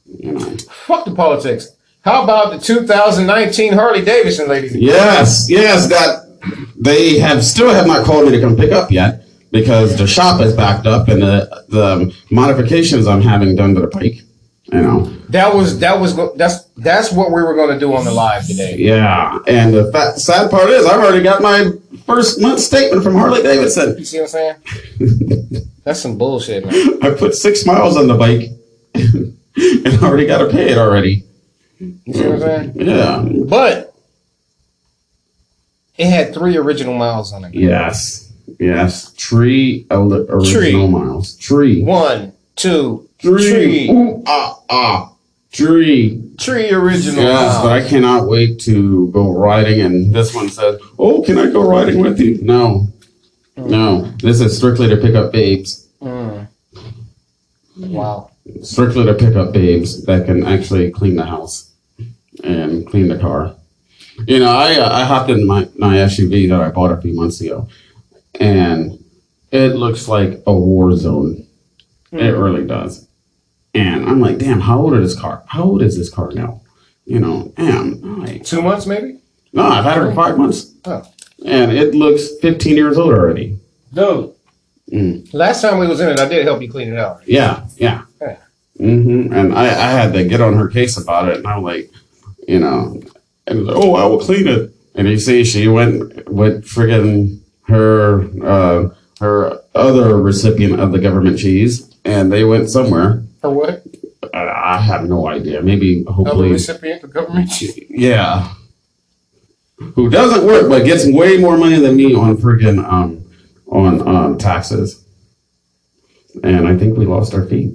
[0.07, 0.57] You know.
[0.71, 1.71] fuck the politics.
[2.03, 4.75] How about the 2019 Harley Davidson, ladies?
[4.75, 6.27] and Yes, yes, that
[6.77, 10.41] they have still have not called me to come pick up yet because the shop
[10.41, 14.21] is backed up and the the modifications I'm having done to the bike.
[14.73, 18.05] You know, That was that was that's that's what we were going to do on
[18.05, 18.77] the live today.
[18.79, 19.39] yeah.
[19.47, 21.71] And the fa- sad part is, I've already got my
[22.05, 23.97] first month statement from Harley Davidson.
[23.99, 24.57] You see what I'm
[24.99, 25.67] saying?
[25.85, 26.99] that's some bullshit, man.
[27.03, 28.49] I put six miles on the bike
[28.95, 31.23] and I already got to pay it already.
[31.79, 32.73] You see what I'm saying?
[32.75, 33.25] Yeah.
[33.47, 33.95] But
[35.97, 37.55] it had three original miles on it.
[37.55, 38.33] Yes.
[38.59, 39.15] Yes.
[39.33, 40.89] Oli- original Tree.
[40.89, 41.37] miles.
[41.37, 41.83] Tree.
[41.83, 45.13] One, two, three, Ooh, ah, ah.
[45.53, 46.23] Tree.
[46.39, 49.81] three original Yes, but I cannot wait to go riding.
[49.81, 52.89] And this one says, "Oh, can I go riding with you?" No,
[53.57, 54.13] no.
[54.19, 55.89] This is strictly to pick up babes.
[56.03, 56.49] Mm.
[57.79, 58.31] Wow.
[58.63, 61.73] Strictly to pick up babes that can actually clean the house
[62.45, 63.55] and clean the car.
[64.27, 67.15] You know, I uh, I hopped in my my SUV that I bought a few
[67.15, 67.69] months ago,
[68.41, 69.03] and
[69.53, 71.46] it looks like a war zone.
[72.19, 73.07] It really does.
[73.75, 75.43] And I'm like, damn, how old is this car?
[75.47, 76.63] How old is this car now?
[77.05, 79.19] You know, damn, like, Two months, maybe?
[79.53, 81.03] no, I've had her for five months, Oh.
[81.45, 83.59] and it looks 15 years old already.
[83.93, 84.33] Dude.
[84.93, 85.33] Mm.
[85.35, 87.21] Last time we was in it, I did help you clean it out.
[87.27, 88.03] Yeah, yeah.
[88.21, 88.37] Yeah.
[88.79, 91.91] hmm And I, I had to get on her case about it, and I'm like,
[92.49, 93.01] you know,
[93.47, 94.73] and oh, I will clean it.
[94.95, 98.89] And you see, she went with friggin' her uh,
[99.21, 103.23] her other recipient of the government cheese, and they went somewhere.
[103.41, 103.85] For what?
[104.33, 105.63] I, I have no idea.
[105.63, 107.51] Maybe hopefully, recipient of government?
[107.91, 108.53] yeah.
[109.95, 113.23] Who doesn't work but gets way more money than me on friggin' um
[113.69, 115.05] on um taxes.
[116.43, 117.75] And I think we lost our feet.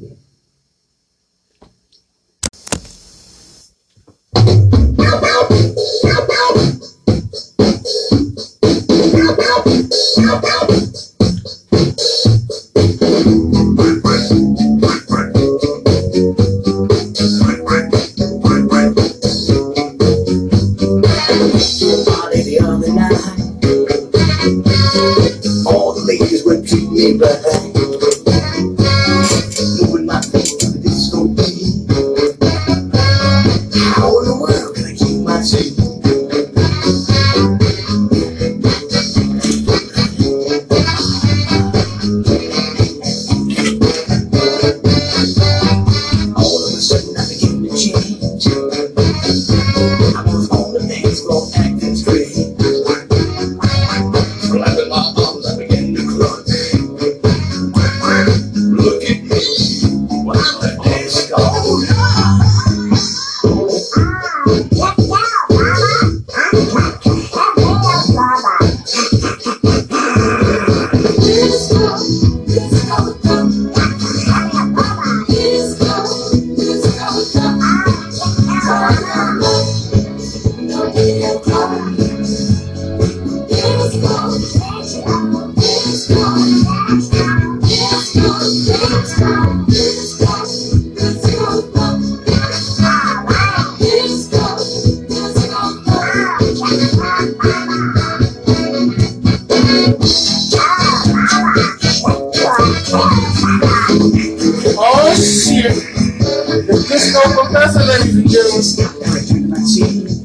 [107.22, 108.64] Disco professor, ladies and gentlemen.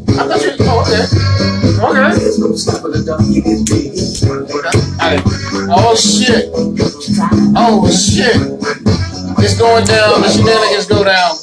[0.09, 0.51] I thought you.
[0.61, 1.05] Oh, okay.
[5.05, 5.21] Okay.
[5.69, 6.49] Oh shit!
[7.55, 8.37] Oh shit!
[9.45, 10.23] It's going down.
[10.23, 11.37] The shenanigans go down.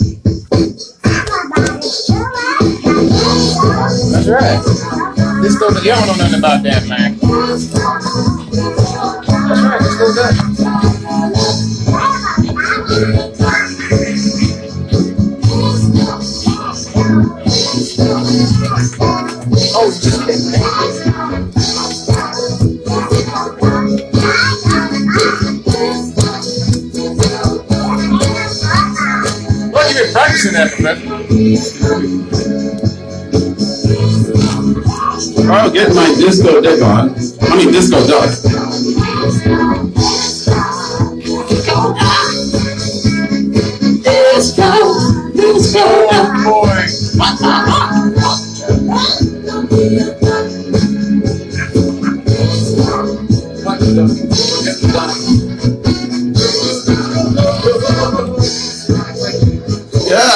[4.11, 4.59] That's right.
[5.43, 5.69] This go.
[5.69, 7.17] Y'all don't know nothing about that, man.
[7.21, 7.69] That's
[9.61, 9.81] right.
[9.81, 10.42] This goes down.
[35.49, 37.15] I'll get my disco dick on.
[37.41, 38.52] I mean, disco duck.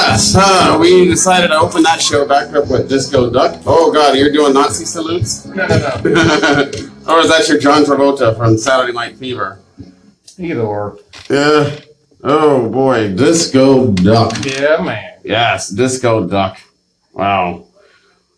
[0.08, 3.62] Yes, we decided to open that show back up with Disco Duck.
[3.65, 5.46] Oh God, you're doing Nazi salutes?
[5.46, 5.96] No, no, no.
[7.10, 9.60] or is that your John Travolta from Saturday Night Fever?
[10.39, 11.00] Either or.
[11.30, 11.78] Yeah.
[12.24, 14.34] Oh boy, Disco Duck.
[14.46, 15.20] Yeah, man.
[15.26, 16.58] Yes, Disco Duck.
[17.12, 17.65] Wow.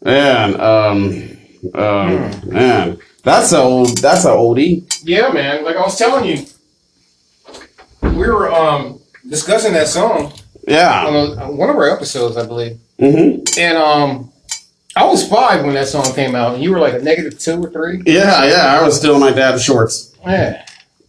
[0.02, 1.38] And um,
[1.76, 3.96] um, man, that's a old.
[4.00, 4.92] That's a oldie.
[5.04, 5.64] Yeah, man.
[5.64, 6.46] Like I was telling you,
[8.02, 10.34] we were um discussing that song
[10.70, 11.44] on Yeah.
[11.48, 12.78] a, one of our episodes, I believe.
[13.00, 14.32] hmm And um,
[14.96, 17.64] I was five when that song came out, and you were like a negative two
[17.64, 18.02] or three.
[18.06, 18.80] Yeah, yeah.
[18.80, 20.14] I was still in my dad's shorts.
[20.26, 20.66] Yeah.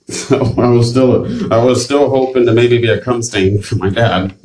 [0.09, 3.77] So I was still, I was still hoping to maybe be a cum stain for
[3.77, 4.35] my dad.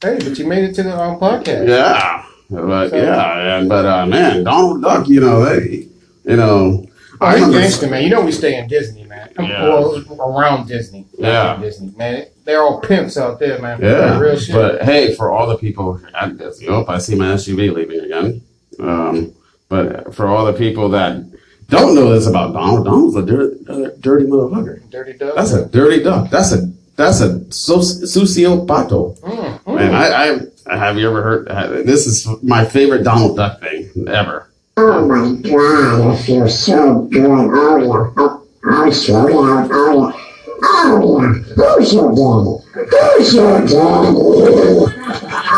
[0.00, 1.66] Hey, but you made it to the um, podcast.
[1.66, 5.88] Yeah, but yeah, and but uh, man, Donald Duck, you know, they,
[6.24, 6.86] you know,
[7.20, 8.04] Oh, I gangster, man.
[8.04, 9.02] You know we stay in Disney.
[9.38, 9.62] Yeah.
[9.64, 11.06] Well, around Disney.
[11.18, 11.56] not Yeah.
[11.60, 12.26] Disney, man.
[12.44, 13.78] They're all pimps out there, man.
[13.82, 14.54] Yeah, Real shit.
[14.54, 18.40] but hey, for all the people at Disney, oh, I see my SUV leaving again.
[18.80, 19.32] Um,
[19.68, 21.22] but for all the people that
[21.68, 24.88] don't know this about Donald, Donald's a dirt, uh, dirty motherfucker.
[24.90, 25.36] Dirty Dog.
[25.36, 26.30] That's a dirty duck.
[26.30, 29.18] That's a that's a soci- sociopato.
[29.20, 29.74] Mm, mm.
[29.76, 30.40] Man, I,
[30.72, 31.48] I have you ever heard?
[31.48, 34.50] uh, This is my favorite Donald Duck thing ever.
[34.78, 38.47] Oh my god, it feels so good.
[38.70, 38.92] Oh.
[39.10, 39.64] Oh, oh down.
[39.72, 40.14] Oh yeah.
[40.62, 41.32] Oh yeah.
[41.56, 42.58] Who's your daddy?
[42.90, 44.94] Who's your daddy?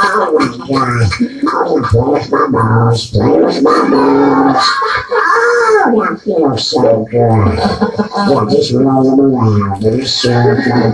[0.02, 0.46] Oh my
[1.52, 4.64] Oh, play with my balls, play with my balls.
[5.12, 7.58] Oh, that feels so good.
[8.28, 10.92] Yeah, just roll them around in a circle.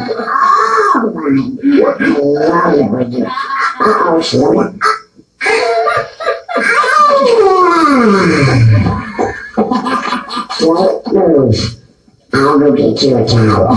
[0.99, 1.29] Oh, my,
[1.99, 4.73] I love it when you, uh-oh, slow it.
[10.57, 11.03] Slow
[12.37, 12.49] it, move.
[12.49, 13.77] I'll go get you a towel.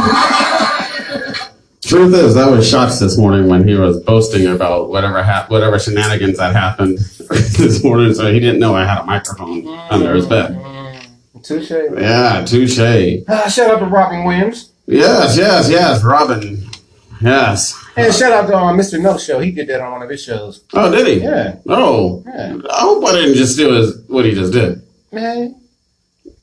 [1.82, 5.80] Truth is, that was shots this morning when he was boasting about whatever hap- whatever
[5.80, 6.98] shenanigans that happened
[7.30, 8.14] this morning.
[8.14, 10.60] So he didn't know I had a microphone under his bed.
[11.42, 11.72] Touche.
[11.72, 13.24] Yeah, touche.
[13.28, 14.72] Ah, shout out to Robin Williams.
[14.86, 16.64] Yes, yes, yes, Robin.
[17.22, 17.74] Yes.
[17.96, 19.02] And shout out to uh, Mr.
[19.02, 19.40] No Show.
[19.40, 20.64] He did that on one of his shows.
[20.74, 21.24] Oh, did he?
[21.24, 21.56] Yeah.
[21.68, 22.58] Oh, Yeah.
[22.72, 24.82] I hope I didn't just do his, what he just did.
[25.12, 25.59] Man.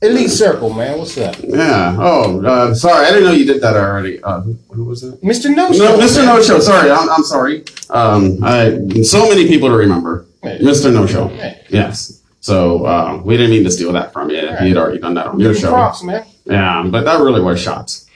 [0.02, 0.98] Elite Circle, man.
[0.98, 1.36] What's up?
[1.42, 1.96] Yeah.
[1.98, 4.22] Oh, uh, sorry, I didn't know you did that already.
[4.22, 5.20] Uh, who, was it?
[5.22, 5.54] Mr.
[5.54, 5.78] No Show.
[5.84, 5.98] No.
[5.98, 6.24] Mr.
[6.24, 6.60] No Show.
[6.60, 7.64] Sorry, I'm, I'm sorry.
[7.88, 10.26] Um, I so many people to remember.
[10.42, 10.58] Yeah.
[10.58, 10.92] Mr.
[10.92, 11.30] No Show.
[11.30, 11.58] Yeah.
[11.70, 12.22] Yes.
[12.40, 14.36] So uh, we didn't mean to steal that from you.
[14.36, 15.70] If you'd already done that on your Give show.
[15.70, 16.26] props, man.
[16.44, 18.06] Yeah, but that really was shots.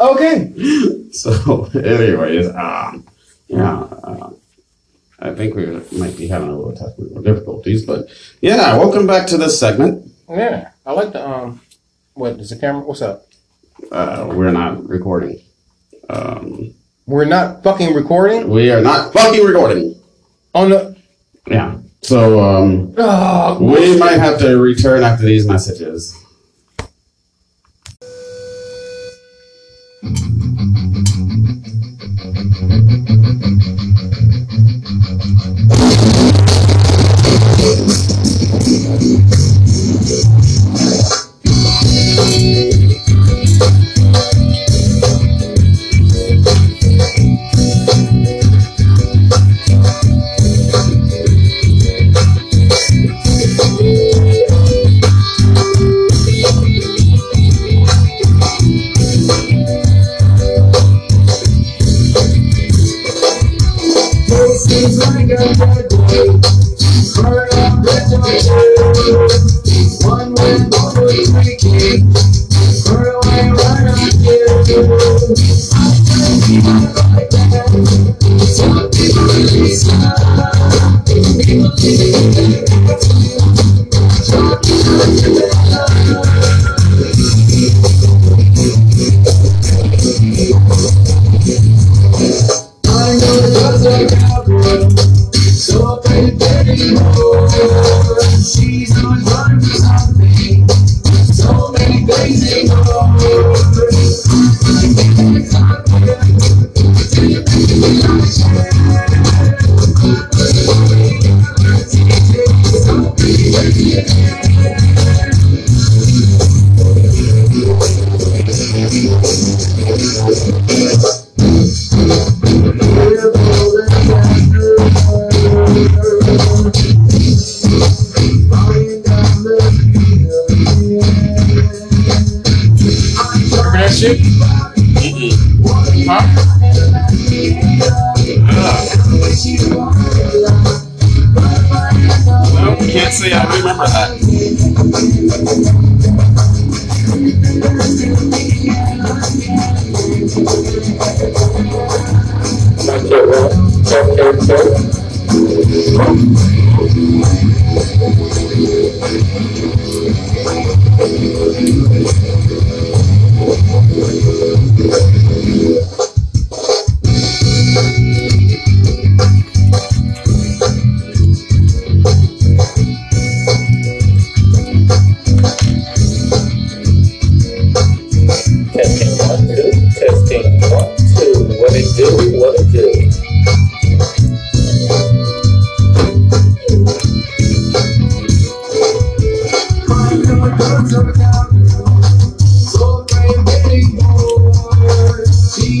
[0.00, 0.52] Okay.
[1.14, 3.06] So, anyways, um,
[3.46, 4.30] yeah, uh,
[5.24, 5.64] I think we
[5.98, 8.08] might be having a little technical difficulties, but
[8.42, 10.06] yeah, welcome back to this segment.
[10.28, 10.70] Yeah.
[10.84, 11.62] I like the um
[12.12, 12.82] what is the camera?
[12.82, 13.26] What's up?
[13.90, 15.40] Uh, we're not recording.
[16.10, 16.74] Um,
[17.06, 19.98] We're not fucking recording we are not fucking recording.
[20.54, 20.96] on the
[21.48, 21.78] Yeah.
[22.02, 26.14] So, um, oh, we might have to return after these messages.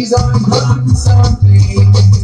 [0.04, 2.23] She's on something.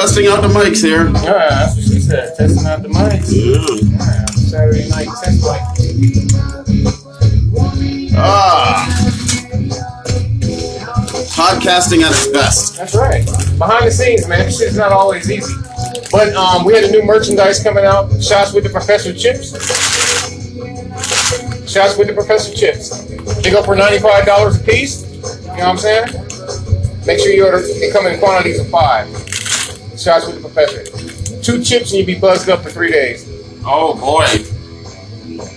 [0.00, 1.10] Testing out the mics here.
[1.22, 2.34] Yeah, that's what she said.
[2.34, 3.28] Testing out the mics.
[3.28, 4.24] Yeah.
[4.48, 5.60] Saturday night test mic.
[8.16, 8.88] Ah.
[11.36, 12.78] Podcasting at its best.
[12.78, 13.26] That's right.
[13.58, 14.46] Behind the scenes, man.
[14.46, 15.54] This shit's not always easy.
[16.10, 18.10] But um, we had a new merchandise coming out.
[18.22, 19.50] Shots with the Professor Chips.
[21.70, 23.04] Shots with the Professor Chips.
[23.42, 25.04] They go for ninety-five dollars a piece.
[25.04, 27.06] You know what I'm saying?
[27.06, 27.60] Make sure you order.
[27.60, 29.06] They come in quantities of five.
[30.00, 31.42] Shots with the Professor.
[31.42, 33.28] Two chips and you'd be buzzed up for three days.
[33.64, 34.26] Oh boy.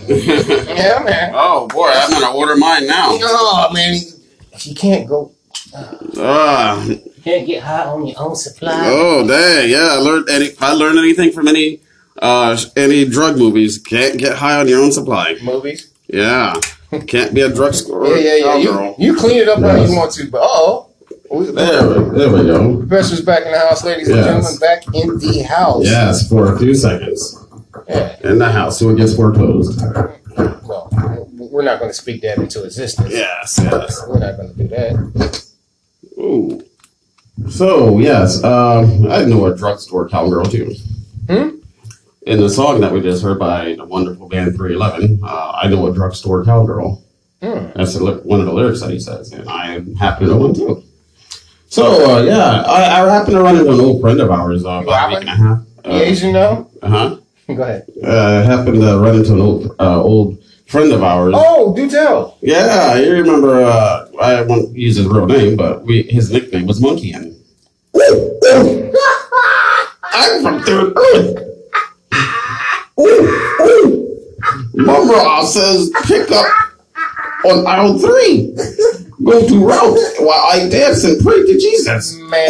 [0.07, 1.31] Yeah, man.
[1.33, 3.09] oh boy, I'm gonna order mine now.
[3.11, 3.95] Oh man,
[4.59, 5.31] you can't go.
[6.17, 6.85] Ah.
[7.23, 8.81] Can't get high on your own supply.
[8.85, 9.89] Oh dang, yeah.
[9.91, 11.79] I learned any if I learned anything from any
[12.21, 13.77] uh any drug movies.
[13.77, 15.35] Can't get high on your own supply.
[15.41, 15.89] Movies.
[16.07, 16.53] Yeah.
[17.07, 18.07] Can't be a drug drugstore.
[18.07, 18.57] Yeah, yeah, yeah.
[18.57, 18.95] You, cowgirl.
[18.99, 20.89] you clean it up how you want to, but oh,
[21.41, 22.77] There, we- there we go.
[22.77, 25.83] Professor's back in the house, ladies and gentlemen, back in the house.
[25.85, 27.39] Yes, for a few seconds.
[27.89, 28.15] Yeah.
[28.23, 29.81] In the house, so it gets foreclosed.
[30.37, 30.89] Well,
[31.35, 33.11] we're not going to speak that into existence.
[33.11, 34.03] Yes, yes.
[34.07, 35.45] We're not going to do that.
[36.19, 36.61] Ooh.
[37.49, 40.75] So yes, um, I know a drugstore cowgirl too.
[41.27, 41.49] Hmm?
[42.27, 45.87] In the song that we just heard by the wonderful band 311, uh, I know
[45.87, 47.03] a drugstore cowgirl.
[47.41, 47.65] Hmm.
[47.75, 50.83] That's one of the lyrics that he says, and I'm happen to know one too.
[51.73, 54.83] So uh, yeah, I, I happen to run into an old friend of ours uh,
[54.83, 55.65] about a week and a half.
[55.83, 56.69] The Asian know?
[56.83, 57.17] Uh huh.
[57.47, 57.91] Go ahead.
[58.03, 61.33] Uh, I happened to run into an old uh, old friend of ours.
[61.35, 62.37] Oh, do tell.
[62.41, 63.63] Yeah, you remember?
[63.63, 67.35] Uh, I won't use his real name, but we his nickname was Monkeyin.
[70.13, 71.39] I'm from Third Earth.
[74.75, 76.45] Mumm-Ra says pick up
[77.45, 78.55] on aisle three.
[79.23, 82.15] Go to route while I dance and pray to Jesus.
[82.15, 82.49] Man,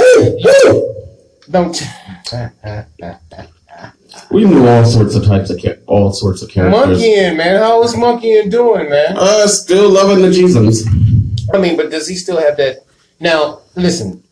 [1.50, 1.82] don't.
[4.32, 6.88] We knew all sorts of types of cha- all sorts of characters.
[6.88, 7.60] Monkeying, man.
[7.60, 9.16] How is Monkeying doing, man?
[9.18, 10.88] Uh, still loving the Jesus.
[11.54, 12.86] I mean, but does he still have that?
[13.20, 14.24] Now, listen,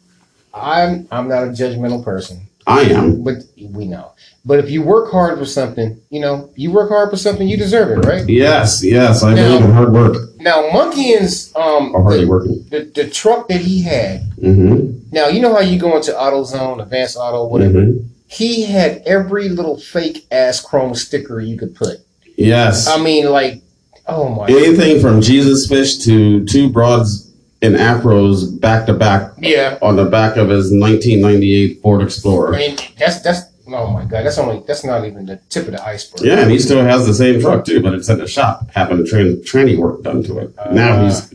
[0.54, 3.24] I'm I'm not a judgmental person, I am.
[3.24, 4.14] but we know.
[4.44, 7.58] But if you work hard for something, you know, you work hard for something, you
[7.58, 8.28] deserve it, right?
[8.28, 12.66] Yes, yes, I Now- believe in hard work Now, Monkeying's um hardly the, working.
[12.72, 14.22] the, the truck that he had.
[14.42, 14.98] Mm-hmm.
[15.12, 17.82] Now, you know how you go into AutoZone, Advanced Auto, whatever.
[17.82, 18.06] Mhm.
[18.28, 21.98] He had every little fake ass chrome sticker you could put.
[22.38, 22.88] Yes.
[22.88, 23.62] I mean, like,
[24.08, 24.48] oh my.
[24.48, 27.30] Anything from Jesus fish to two broads
[27.62, 32.56] in afros back to back Yeah, on the back of his 1998 Ford Explorer.
[32.56, 33.42] I mean that's that's
[33.74, 36.22] oh my god, that's only that's not even the tip of the iceberg.
[36.26, 39.00] Yeah, and he still has the same truck too, but it's at the shop, having
[39.00, 40.56] a tran- tranny work done to it.
[40.72, 41.30] now he's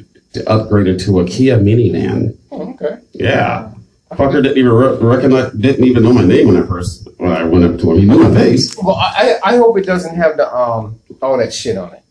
[0.44, 2.36] upgraded to a Kia minivan.
[2.50, 2.98] Oh, okay.
[3.12, 3.72] Yeah.
[4.12, 7.42] Fucker didn't even re- recognize, didn't even know my name when I first when I
[7.44, 7.98] went up to him.
[7.98, 8.76] He knew my face.
[8.76, 12.02] Well, I I I hope it doesn't have the um all that shit on it.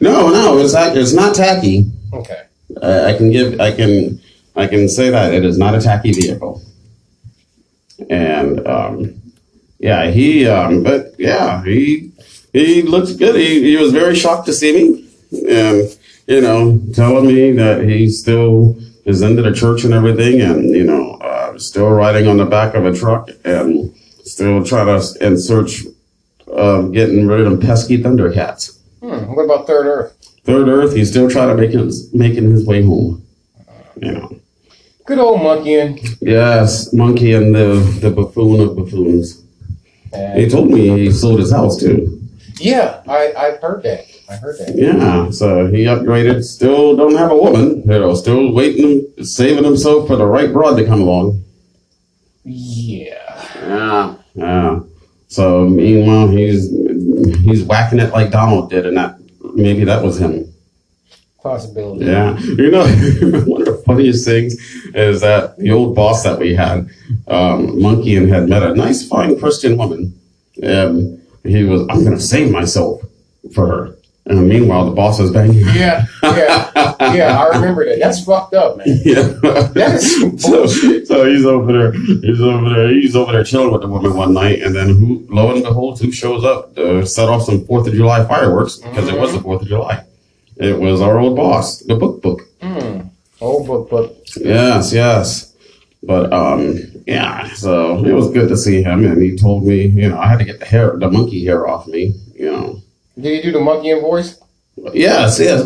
[0.00, 0.96] No, no, it's not.
[0.96, 1.90] It's not tacky.
[2.12, 2.42] Okay.
[2.80, 3.60] Uh, I can give.
[3.60, 4.20] I can.
[4.56, 6.62] I can say that it is not a tacky vehicle.
[8.08, 9.20] And um,
[9.78, 10.46] yeah, he.
[10.46, 12.10] Um, but yeah, he.
[12.54, 13.34] He looks good.
[13.34, 15.10] He, he was very shocked to see me,
[15.48, 15.98] and
[16.28, 20.84] you know, telling me that he still is into the church and everything, and you
[20.84, 25.36] know, uh, still riding on the back of a truck, and still trying to in
[25.36, 25.82] search
[26.46, 28.78] of getting rid of them pesky Thundercats.
[29.00, 29.34] Hmm.
[29.34, 30.16] What about Third Earth?
[30.44, 33.26] Third Earth, he's still trying to make his making his way home.
[34.00, 34.40] You know.
[35.06, 35.98] Good old monkeying.
[36.20, 39.43] Yes, monkey and the the buffoon of buffoons.
[40.14, 42.20] He And told me he sold his house too.
[42.60, 44.04] yeah, I I've heard that.
[44.28, 44.74] I heard that.
[44.74, 46.44] Yeah, so he upgraded.
[46.44, 47.82] Still don't have a woman.
[47.82, 51.42] You know, still waiting, saving himself for the right broad to come along.
[52.44, 53.20] Yeah.
[53.66, 54.80] Yeah, yeah.
[55.28, 56.70] So meanwhile, he's
[57.44, 59.16] he's whacking it like Donald did, and that
[59.54, 60.52] maybe that was him.
[61.44, 62.06] Possibility.
[62.06, 62.86] Yeah, you know,
[63.44, 64.54] one of the funniest things
[64.94, 66.88] is that the old boss that we had,
[67.28, 70.18] um, Monkey, and had met a nice, fine Christian woman.
[70.62, 73.02] And he was, I'm going to save myself
[73.54, 73.96] for her.
[74.24, 75.66] And meanwhile, the boss is banging.
[75.66, 76.06] Yeah.
[76.22, 76.94] Yeah.
[77.12, 77.38] Yeah.
[77.38, 77.98] I remember that.
[78.00, 78.86] That's fucked up, man.
[79.04, 79.20] Yeah.
[79.74, 81.92] That is so, so he's over there.
[81.92, 82.88] He's over there.
[82.88, 85.26] He's over there chilling with the woman one night, and then who?
[85.28, 89.08] Lo and behold, who shows up to set off some Fourth of July fireworks because
[89.08, 90.02] it was the Fourth of July.
[90.56, 92.42] It was our old boss, the book book.
[92.62, 93.00] Hmm.
[93.40, 95.54] Oh, but but Yes, yes.
[96.02, 97.48] But um, yeah.
[97.54, 100.38] So it was good to see him, and he told me, you know, I had
[100.38, 102.14] to get the hair, the monkey hair off me.
[102.34, 102.82] You know.
[103.20, 104.40] did he do the monkeying voice?
[104.92, 105.62] Yes, yes.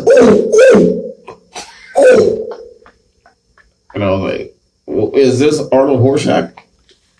[3.93, 6.53] And I was like, well, "Is this Arnold Horshack?"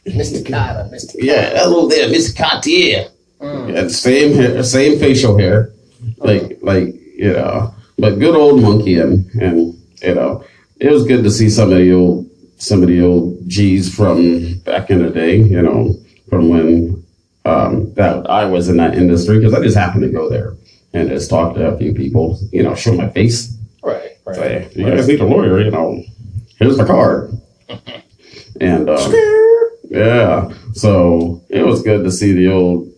[0.05, 0.43] Mr.
[0.43, 1.15] Kotter, Mr.
[1.15, 2.37] Yeah, hello there, Mr.
[2.37, 3.09] Cartier.
[3.41, 3.73] Mm.
[3.73, 5.71] Yeah, same hair, same facial hair,
[6.17, 10.43] like like you know, but good old monkey and and you know,
[10.79, 14.57] it was good to see some of the old some of the old G's from
[14.59, 15.95] back in the day, you know,
[16.29, 17.03] from when
[17.45, 20.55] um, that I was in that industry because I just happened to go there
[20.93, 24.35] and just talk to a few people, you know, show my face, Right, right.
[24.35, 26.03] say, you guys need a lawyer, you know,
[26.57, 27.31] here's the card,
[28.61, 28.89] and.
[28.89, 29.35] Um,
[29.89, 30.49] yeah.
[30.73, 32.88] So it was good to see the old.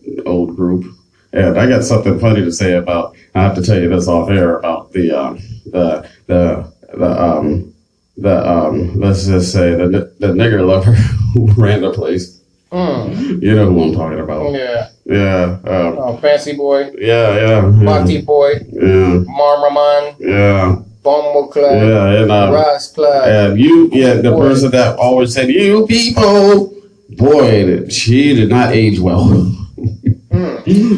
[1.32, 4.28] And I got something funny to say about I have to tell you this off
[4.30, 5.32] air about the uh,
[5.66, 7.72] the the the um
[8.18, 10.92] the um let's just say the the nigger lover
[11.34, 12.40] who ran the place.
[12.70, 13.42] Mm.
[13.42, 14.52] You know who I'm talking about.
[14.52, 14.88] Yeah.
[15.04, 15.58] Yeah.
[15.64, 17.46] Um, Oh, Fancy Boy, yeah, yeah.
[17.46, 17.60] Yeah.
[17.70, 19.24] Monty Boy, Yeah.
[19.28, 20.76] Marmraman, Yeah.
[21.02, 22.22] Bombo Club, Yeah.
[22.22, 23.28] And um, Ross Club.
[23.28, 24.48] And you, yeah, the Boy.
[24.48, 26.74] person that always said, you people,
[27.10, 29.28] boy, she did not age well.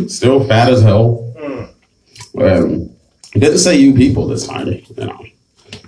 [0.08, 1.32] Still fat as hell.
[2.36, 2.90] Um,
[3.34, 5.24] good to say you people this time, you know.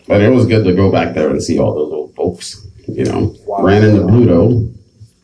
[0.06, 3.04] But it was good to go back there and see all those old folks, you
[3.04, 3.34] know.
[3.46, 3.62] Wow.
[3.64, 4.68] Ran into Pluto.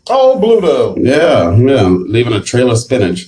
[0.09, 0.97] Oh, Bluto.
[0.99, 3.27] Yeah, yeah, leaving a trail of spinach.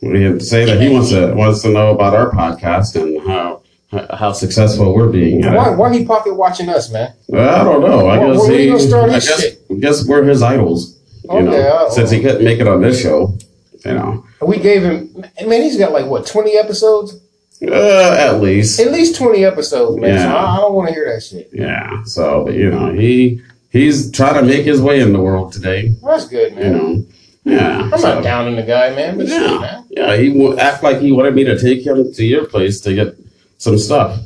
[0.00, 3.20] we have to say that he wants to wants to know about our podcast and
[3.26, 3.62] how
[4.10, 5.44] how successful we're being.
[5.44, 7.14] Why, why he pocket watching us, man?
[7.32, 8.08] I don't know.
[8.08, 10.93] I guess he, I guess, guess we're his idols.
[11.24, 13.36] You Okay, know, uh, since he couldn't make it on this show,
[13.84, 17.18] you know, We gave him, man, he's got like, what, 20 episodes?
[17.66, 20.18] uh, at least, At least 20 episodes, man.
[20.18, 20.34] So Yeah.
[20.36, 21.48] I, I don't want to hear that shit.
[21.52, 22.02] yeah.
[22.04, 25.94] So, but, you know, he he's trying to make his way in the world today.
[26.02, 26.72] Well, that's good, You man.
[26.72, 27.04] know,
[27.44, 27.90] yeah.
[27.92, 29.16] I'm so- not down the guy, man.
[29.16, 29.84] But shit, Yeah, man.
[29.90, 30.16] yeah.
[30.16, 33.14] He would act like he wanted me to take him to your place to get
[33.58, 34.18] some stuff,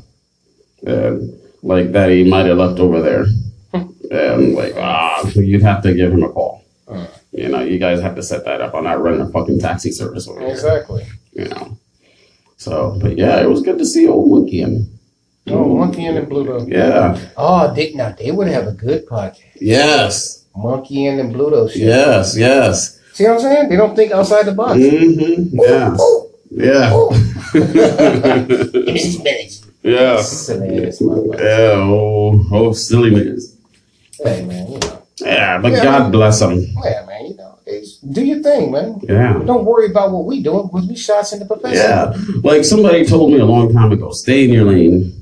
[0.85, 1.33] and
[1.63, 3.27] like that he might have left over there.
[4.11, 6.65] and like, ah, you'd have to give him a call.
[7.39, 8.75] You know, you guys have to set that up.
[8.75, 10.51] I'm not running a fucking taxi service over here.
[10.51, 11.07] Exactly.
[11.33, 11.79] You know.
[12.57, 14.89] So, but yeah, it was good to see old monkey and
[15.51, 16.69] Oh, Monkey and the Bluto.
[16.69, 19.41] yeah, Oh, they, now they would have a good podcast.
[19.61, 21.83] yes, Monkey and the Bluto shit.
[21.83, 22.99] yes, yes.
[23.15, 23.69] See what I'm saying?
[23.71, 24.79] They don't think outside the box.
[24.79, 25.59] Mm-hmm.
[25.59, 25.97] Yeah,
[26.51, 26.91] yeah,
[29.83, 30.21] yeah.
[30.21, 31.39] Silly ass motherfucker.
[31.39, 33.55] Yeah, oh, oh, silly niggas.
[34.23, 34.88] Hey, man, you know.
[35.21, 35.83] Yeah, but Yeah.
[35.85, 36.59] God bless them.
[36.85, 37.59] Yeah, man, you know.
[37.67, 39.01] It's, do your thing, man.
[39.03, 39.35] Yeah.
[39.45, 41.75] Don't worry about what we doing because we shots in the professor.
[41.77, 42.15] Yeah.
[42.43, 45.13] Like somebody told me a long time ago, stay in your lane.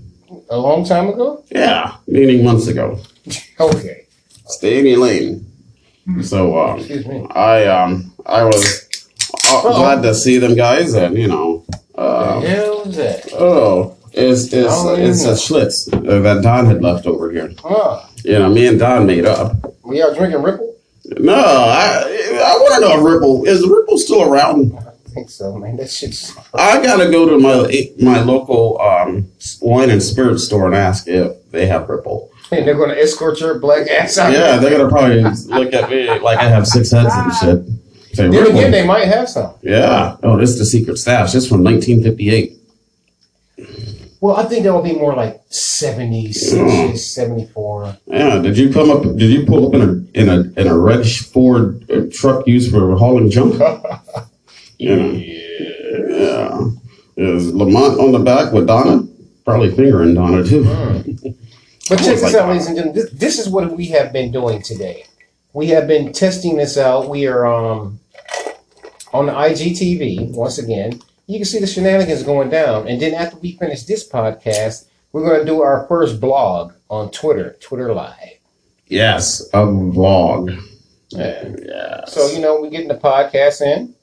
[0.48, 1.42] A long time ago?
[1.50, 1.96] Yeah.
[2.06, 2.98] Meaning months ago.
[3.58, 4.06] Okay.
[4.46, 5.44] Stay in your lane.
[6.22, 7.26] So um Excuse me.
[7.30, 8.86] I um I was
[9.50, 11.64] uh, glad to see them guys and you know
[11.96, 13.32] the uh, hell is that?
[13.32, 17.52] oh it's it's Oh, it's a Schlitz uh, that Don had left over here.
[17.62, 18.02] Huh.
[18.24, 19.52] You know, me and Don made up.
[19.84, 20.74] We are drinking Ripple?
[21.18, 24.76] No, I I want to know if Ripple is Ripple still around.
[24.78, 25.76] I think so, man.
[25.76, 26.36] That shit's.
[26.54, 31.50] I gotta go to my my local um, wine and spirit store and ask if
[31.52, 32.30] they have Ripple.
[32.52, 34.32] And they're to escort your black ass out.
[34.32, 37.66] Yeah, they're gonna probably look at me like I have six heads and shit.
[38.16, 38.70] Say Then again, Ripple.
[38.70, 39.54] they might have some.
[39.62, 40.16] Yeah.
[40.22, 41.32] Oh, this is the secret stash.
[41.32, 42.55] This is from 1958.
[44.20, 47.96] Well, I think that would be more like 76, 74.
[48.06, 48.38] Yeah.
[48.38, 49.02] Did you come up?
[49.02, 52.70] Did you pull up in a in a in a reddish Ford uh, truck used
[52.70, 53.58] for hauling junk?
[54.78, 54.96] yeah.
[55.06, 56.70] Yeah.
[57.16, 59.06] Is Lamont on the back with Donna?
[59.44, 60.64] Probably fingering Donna too.
[61.88, 63.00] But check this like, out, ladies and gentlemen.
[63.00, 65.04] This, this is what we have been doing today.
[65.52, 67.08] We have been testing this out.
[67.08, 68.00] We are um,
[69.12, 71.00] on the IGTV once again.
[71.26, 72.86] You can see the shenanigans going down.
[72.86, 77.10] And then after we finish this podcast, we're going to do our first blog on
[77.10, 78.38] Twitter, Twitter Live.
[78.86, 80.56] Yes, a vlog.
[81.08, 81.52] Yeah.
[81.64, 82.04] Yeah.
[82.04, 83.94] So, you know, we're getting the podcast in.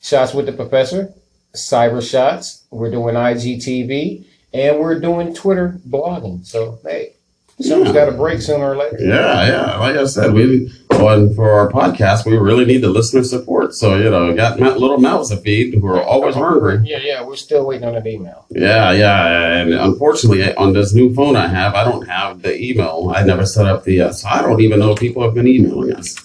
[0.00, 1.12] Shots with the Professor,
[1.54, 2.64] Cyber Shots.
[2.70, 4.24] We're doing IGTV.
[4.52, 6.46] And we're doing Twitter blogging.
[6.46, 7.14] So, hey,
[7.60, 8.04] someone's Yeah.
[8.04, 8.96] got to break sooner or later.
[9.00, 9.78] Yeah, yeah.
[9.78, 13.74] Like I said, we on for our podcast, we really need the listener support.
[13.74, 16.80] So you know, got little mouths to feed who are always hungry.
[16.84, 18.44] Yeah, yeah, we're still waiting on an email.
[18.50, 19.56] Yeah, yeah.
[19.60, 23.12] And unfortunately, on this new phone I have, I don't have the email.
[23.14, 24.00] I never set up the.
[24.02, 26.16] Uh, so I don't even know if people have been emailing us.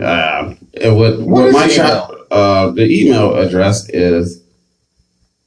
[0.00, 1.18] Uh, it would.
[1.20, 2.14] What what is my the shot?
[2.30, 4.42] Uh, the email address is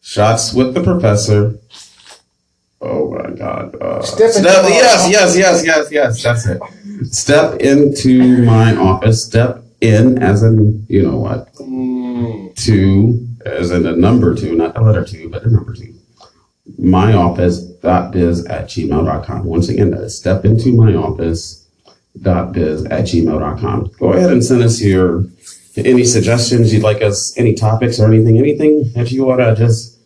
[0.01, 1.57] shots with the professor.
[3.45, 3.81] My God!
[3.81, 6.23] Uh, Step into step- my yes, yes, yes, yes, yes.
[6.23, 6.61] That's it.
[7.11, 9.23] Step into my office.
[9.23, 11.53] Step in, as in you know what?
[11.55, 15.93] Mm, Two, as in a number two, not a letter two, but a number two.
[16.77, 19.45] My office dot biz at gmail.com.
[19.45, 21.67] Once again, that is step into my office
[22.21, 23.91] dot biz at gmail.com.
[23.99, 25.25] Go ahead and send us your
[25.77, 29.97] any suggestions you'd like us, any topics or anything, anything that you want to just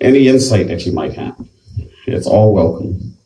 [0.00, 1.36] any insight that you might have.
[2.06, 3.16] It's all welcome.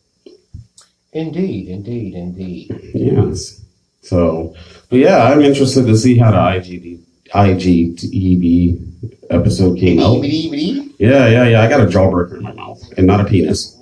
[1.13, 2.91] Indeed, indeed, indeed.
[2.95, 3.63] Yes.
[4.03, 4.55] So,
[4.91, 7.01] but yeah, I'm interested to see how the IGD,
[7.35, 8.87] IGTV
[9.31, 10.23] episode came out.
[10.23, 11.63] Yeah, yeah, yeah.
[11.63, 13.77] I got a jawbreaker in my mouth and not a penis.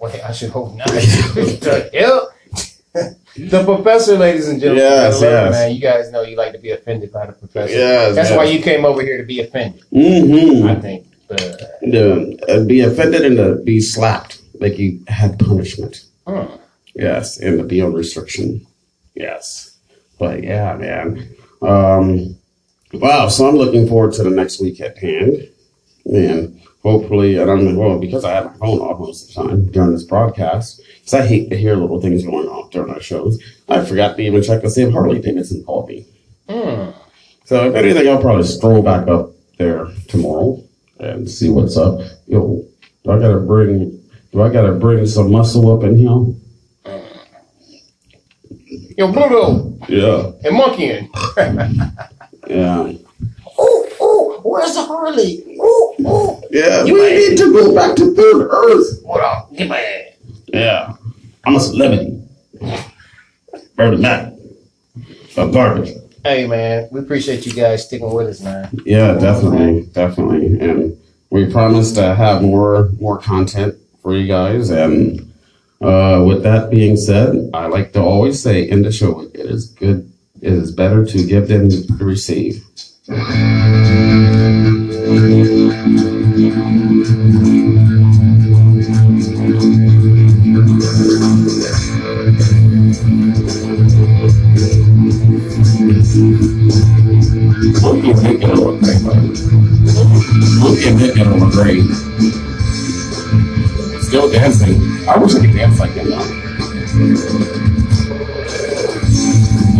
[0.00, 0.86] Wait, I should hope not.
[0.88, 2.32] the
[3.36, 4.84] the professor, ladies and gentlemen.
[4.84, 5.52] Yes, yes.
[5.52, 7.72] Man, you guys know you like to be offended by the professor.
[7.72, 8.36] Yes, That's yes.
[8.36, 9.82] why you came over here to be offended.
[9.92, 10.66] Mm-hmm.
[10.66, 11.06] I think.
[11.30, 11.36] Uh,
[11.90, 16.04] To uh, be offended and to be slapped, like you had punishment.
[16.26, 16.46] hmm.
[16.94, 18.66] Yes, and the beyond restriction.
[19.14, 19.76] Yes.
[20.18, 21.28] But yeah, man.
[21.62, 22.36] Um,
[22.92, 25.48] wow, so I'm looking forward to the next week at hand.
[26.06, 29.70] And hopefully, and I'm well, because I have my phone off most of the time
[29.70, 33.40] during this broadcast, because I hate to hear little things going on during our shows.
[33.68, 36.06] I forgot to even check to see if Harley Davidson called me.
[36.48, 36.90] Hmm.
[37.44, 40.62] So if anything, I'll probably stroll back up there tomorrow
[40.98, 42.00] and see what's up.
[42.26, 42.64] Yo,
[43.04, 44.02] do I gotta bring?
[44.32, 46.34] Do I gotta bring some muscle up in here?
[48.98, 50.84] Yo, Pluto Yeah, and Monkey.
[52.48, 52.92] yeah,
[53.58, 55.56] oh, oh, where's the Harley?
[55.60, 56.42] Oh, oh.
[56.50, 56.84] yeah.
[56.84, 59.02] We need to go back to Third Earth.
[59.04, 59.54] Hold on.
[59.54, 60.14] Get my ass.
[60.48, 60.94] Yeah,
[61.44, 62.22] I'm a celebrity.
[63.76, 64.32] Burn back.
[65.36, 65.94] A garbage.
[66.24, 68.68] Hey, man, we appreciate you guys sticking with us, man.
[68.84, 70.98] Yeah, definitely, definitely, and
[71.30, 73.76] we promise to have more more content
[74.08, 74.70] for you guys.
[74.70, 75.20] And
[75.82, 79.66] uh, with that being said, I like to always say in the show, it is
[79.66, 80.10] good.
[80.40, 82.64] It is better to give than to receive.
[98.38, 99.28] Get along great, buddy.
[100.60, 102.47] Monkey and Nick get along great.
[104.18, 104.82] Still dancing.
[105.08, 106.18] I wish I could dance like them now.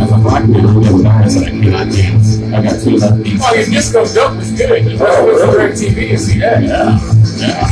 [0.00, 2.40] As a black man, I'm embarrassed that I cannot dance.
[2.42, 3.40] I got two left feet.
[3.42, 4.84] Oh, your disco dope was good.
[4.84, 6.62] You must go to Direct TV and see that.
[6.62, 7.00] Yeah,
[7.38, 7.66] yeah.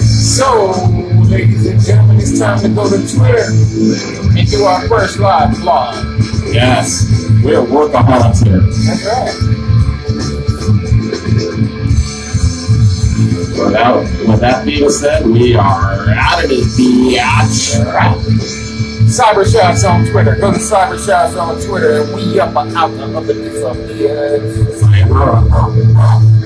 [0.00, 0.72] So,
[1.28, 3.44] ladies and gentlemen, it's time to go to Twitter
[4.38, 6.54] and do our first live vlog.
[6.54, 7.04] Yes,
[7.44, 8.60] we're workaholics here.
[8.60, 9.57] That's right.
[13.58, 16.78] Without, with that being said, we are out of this.
[19.08, 20.36] Cyber Shots on Twitter.
[20.36, 23.86] Go to Cyber Shots on Twitter and we up out the other this up uh,
[23.88, 24.74] here.
[24.74, 26.37] Sayonara.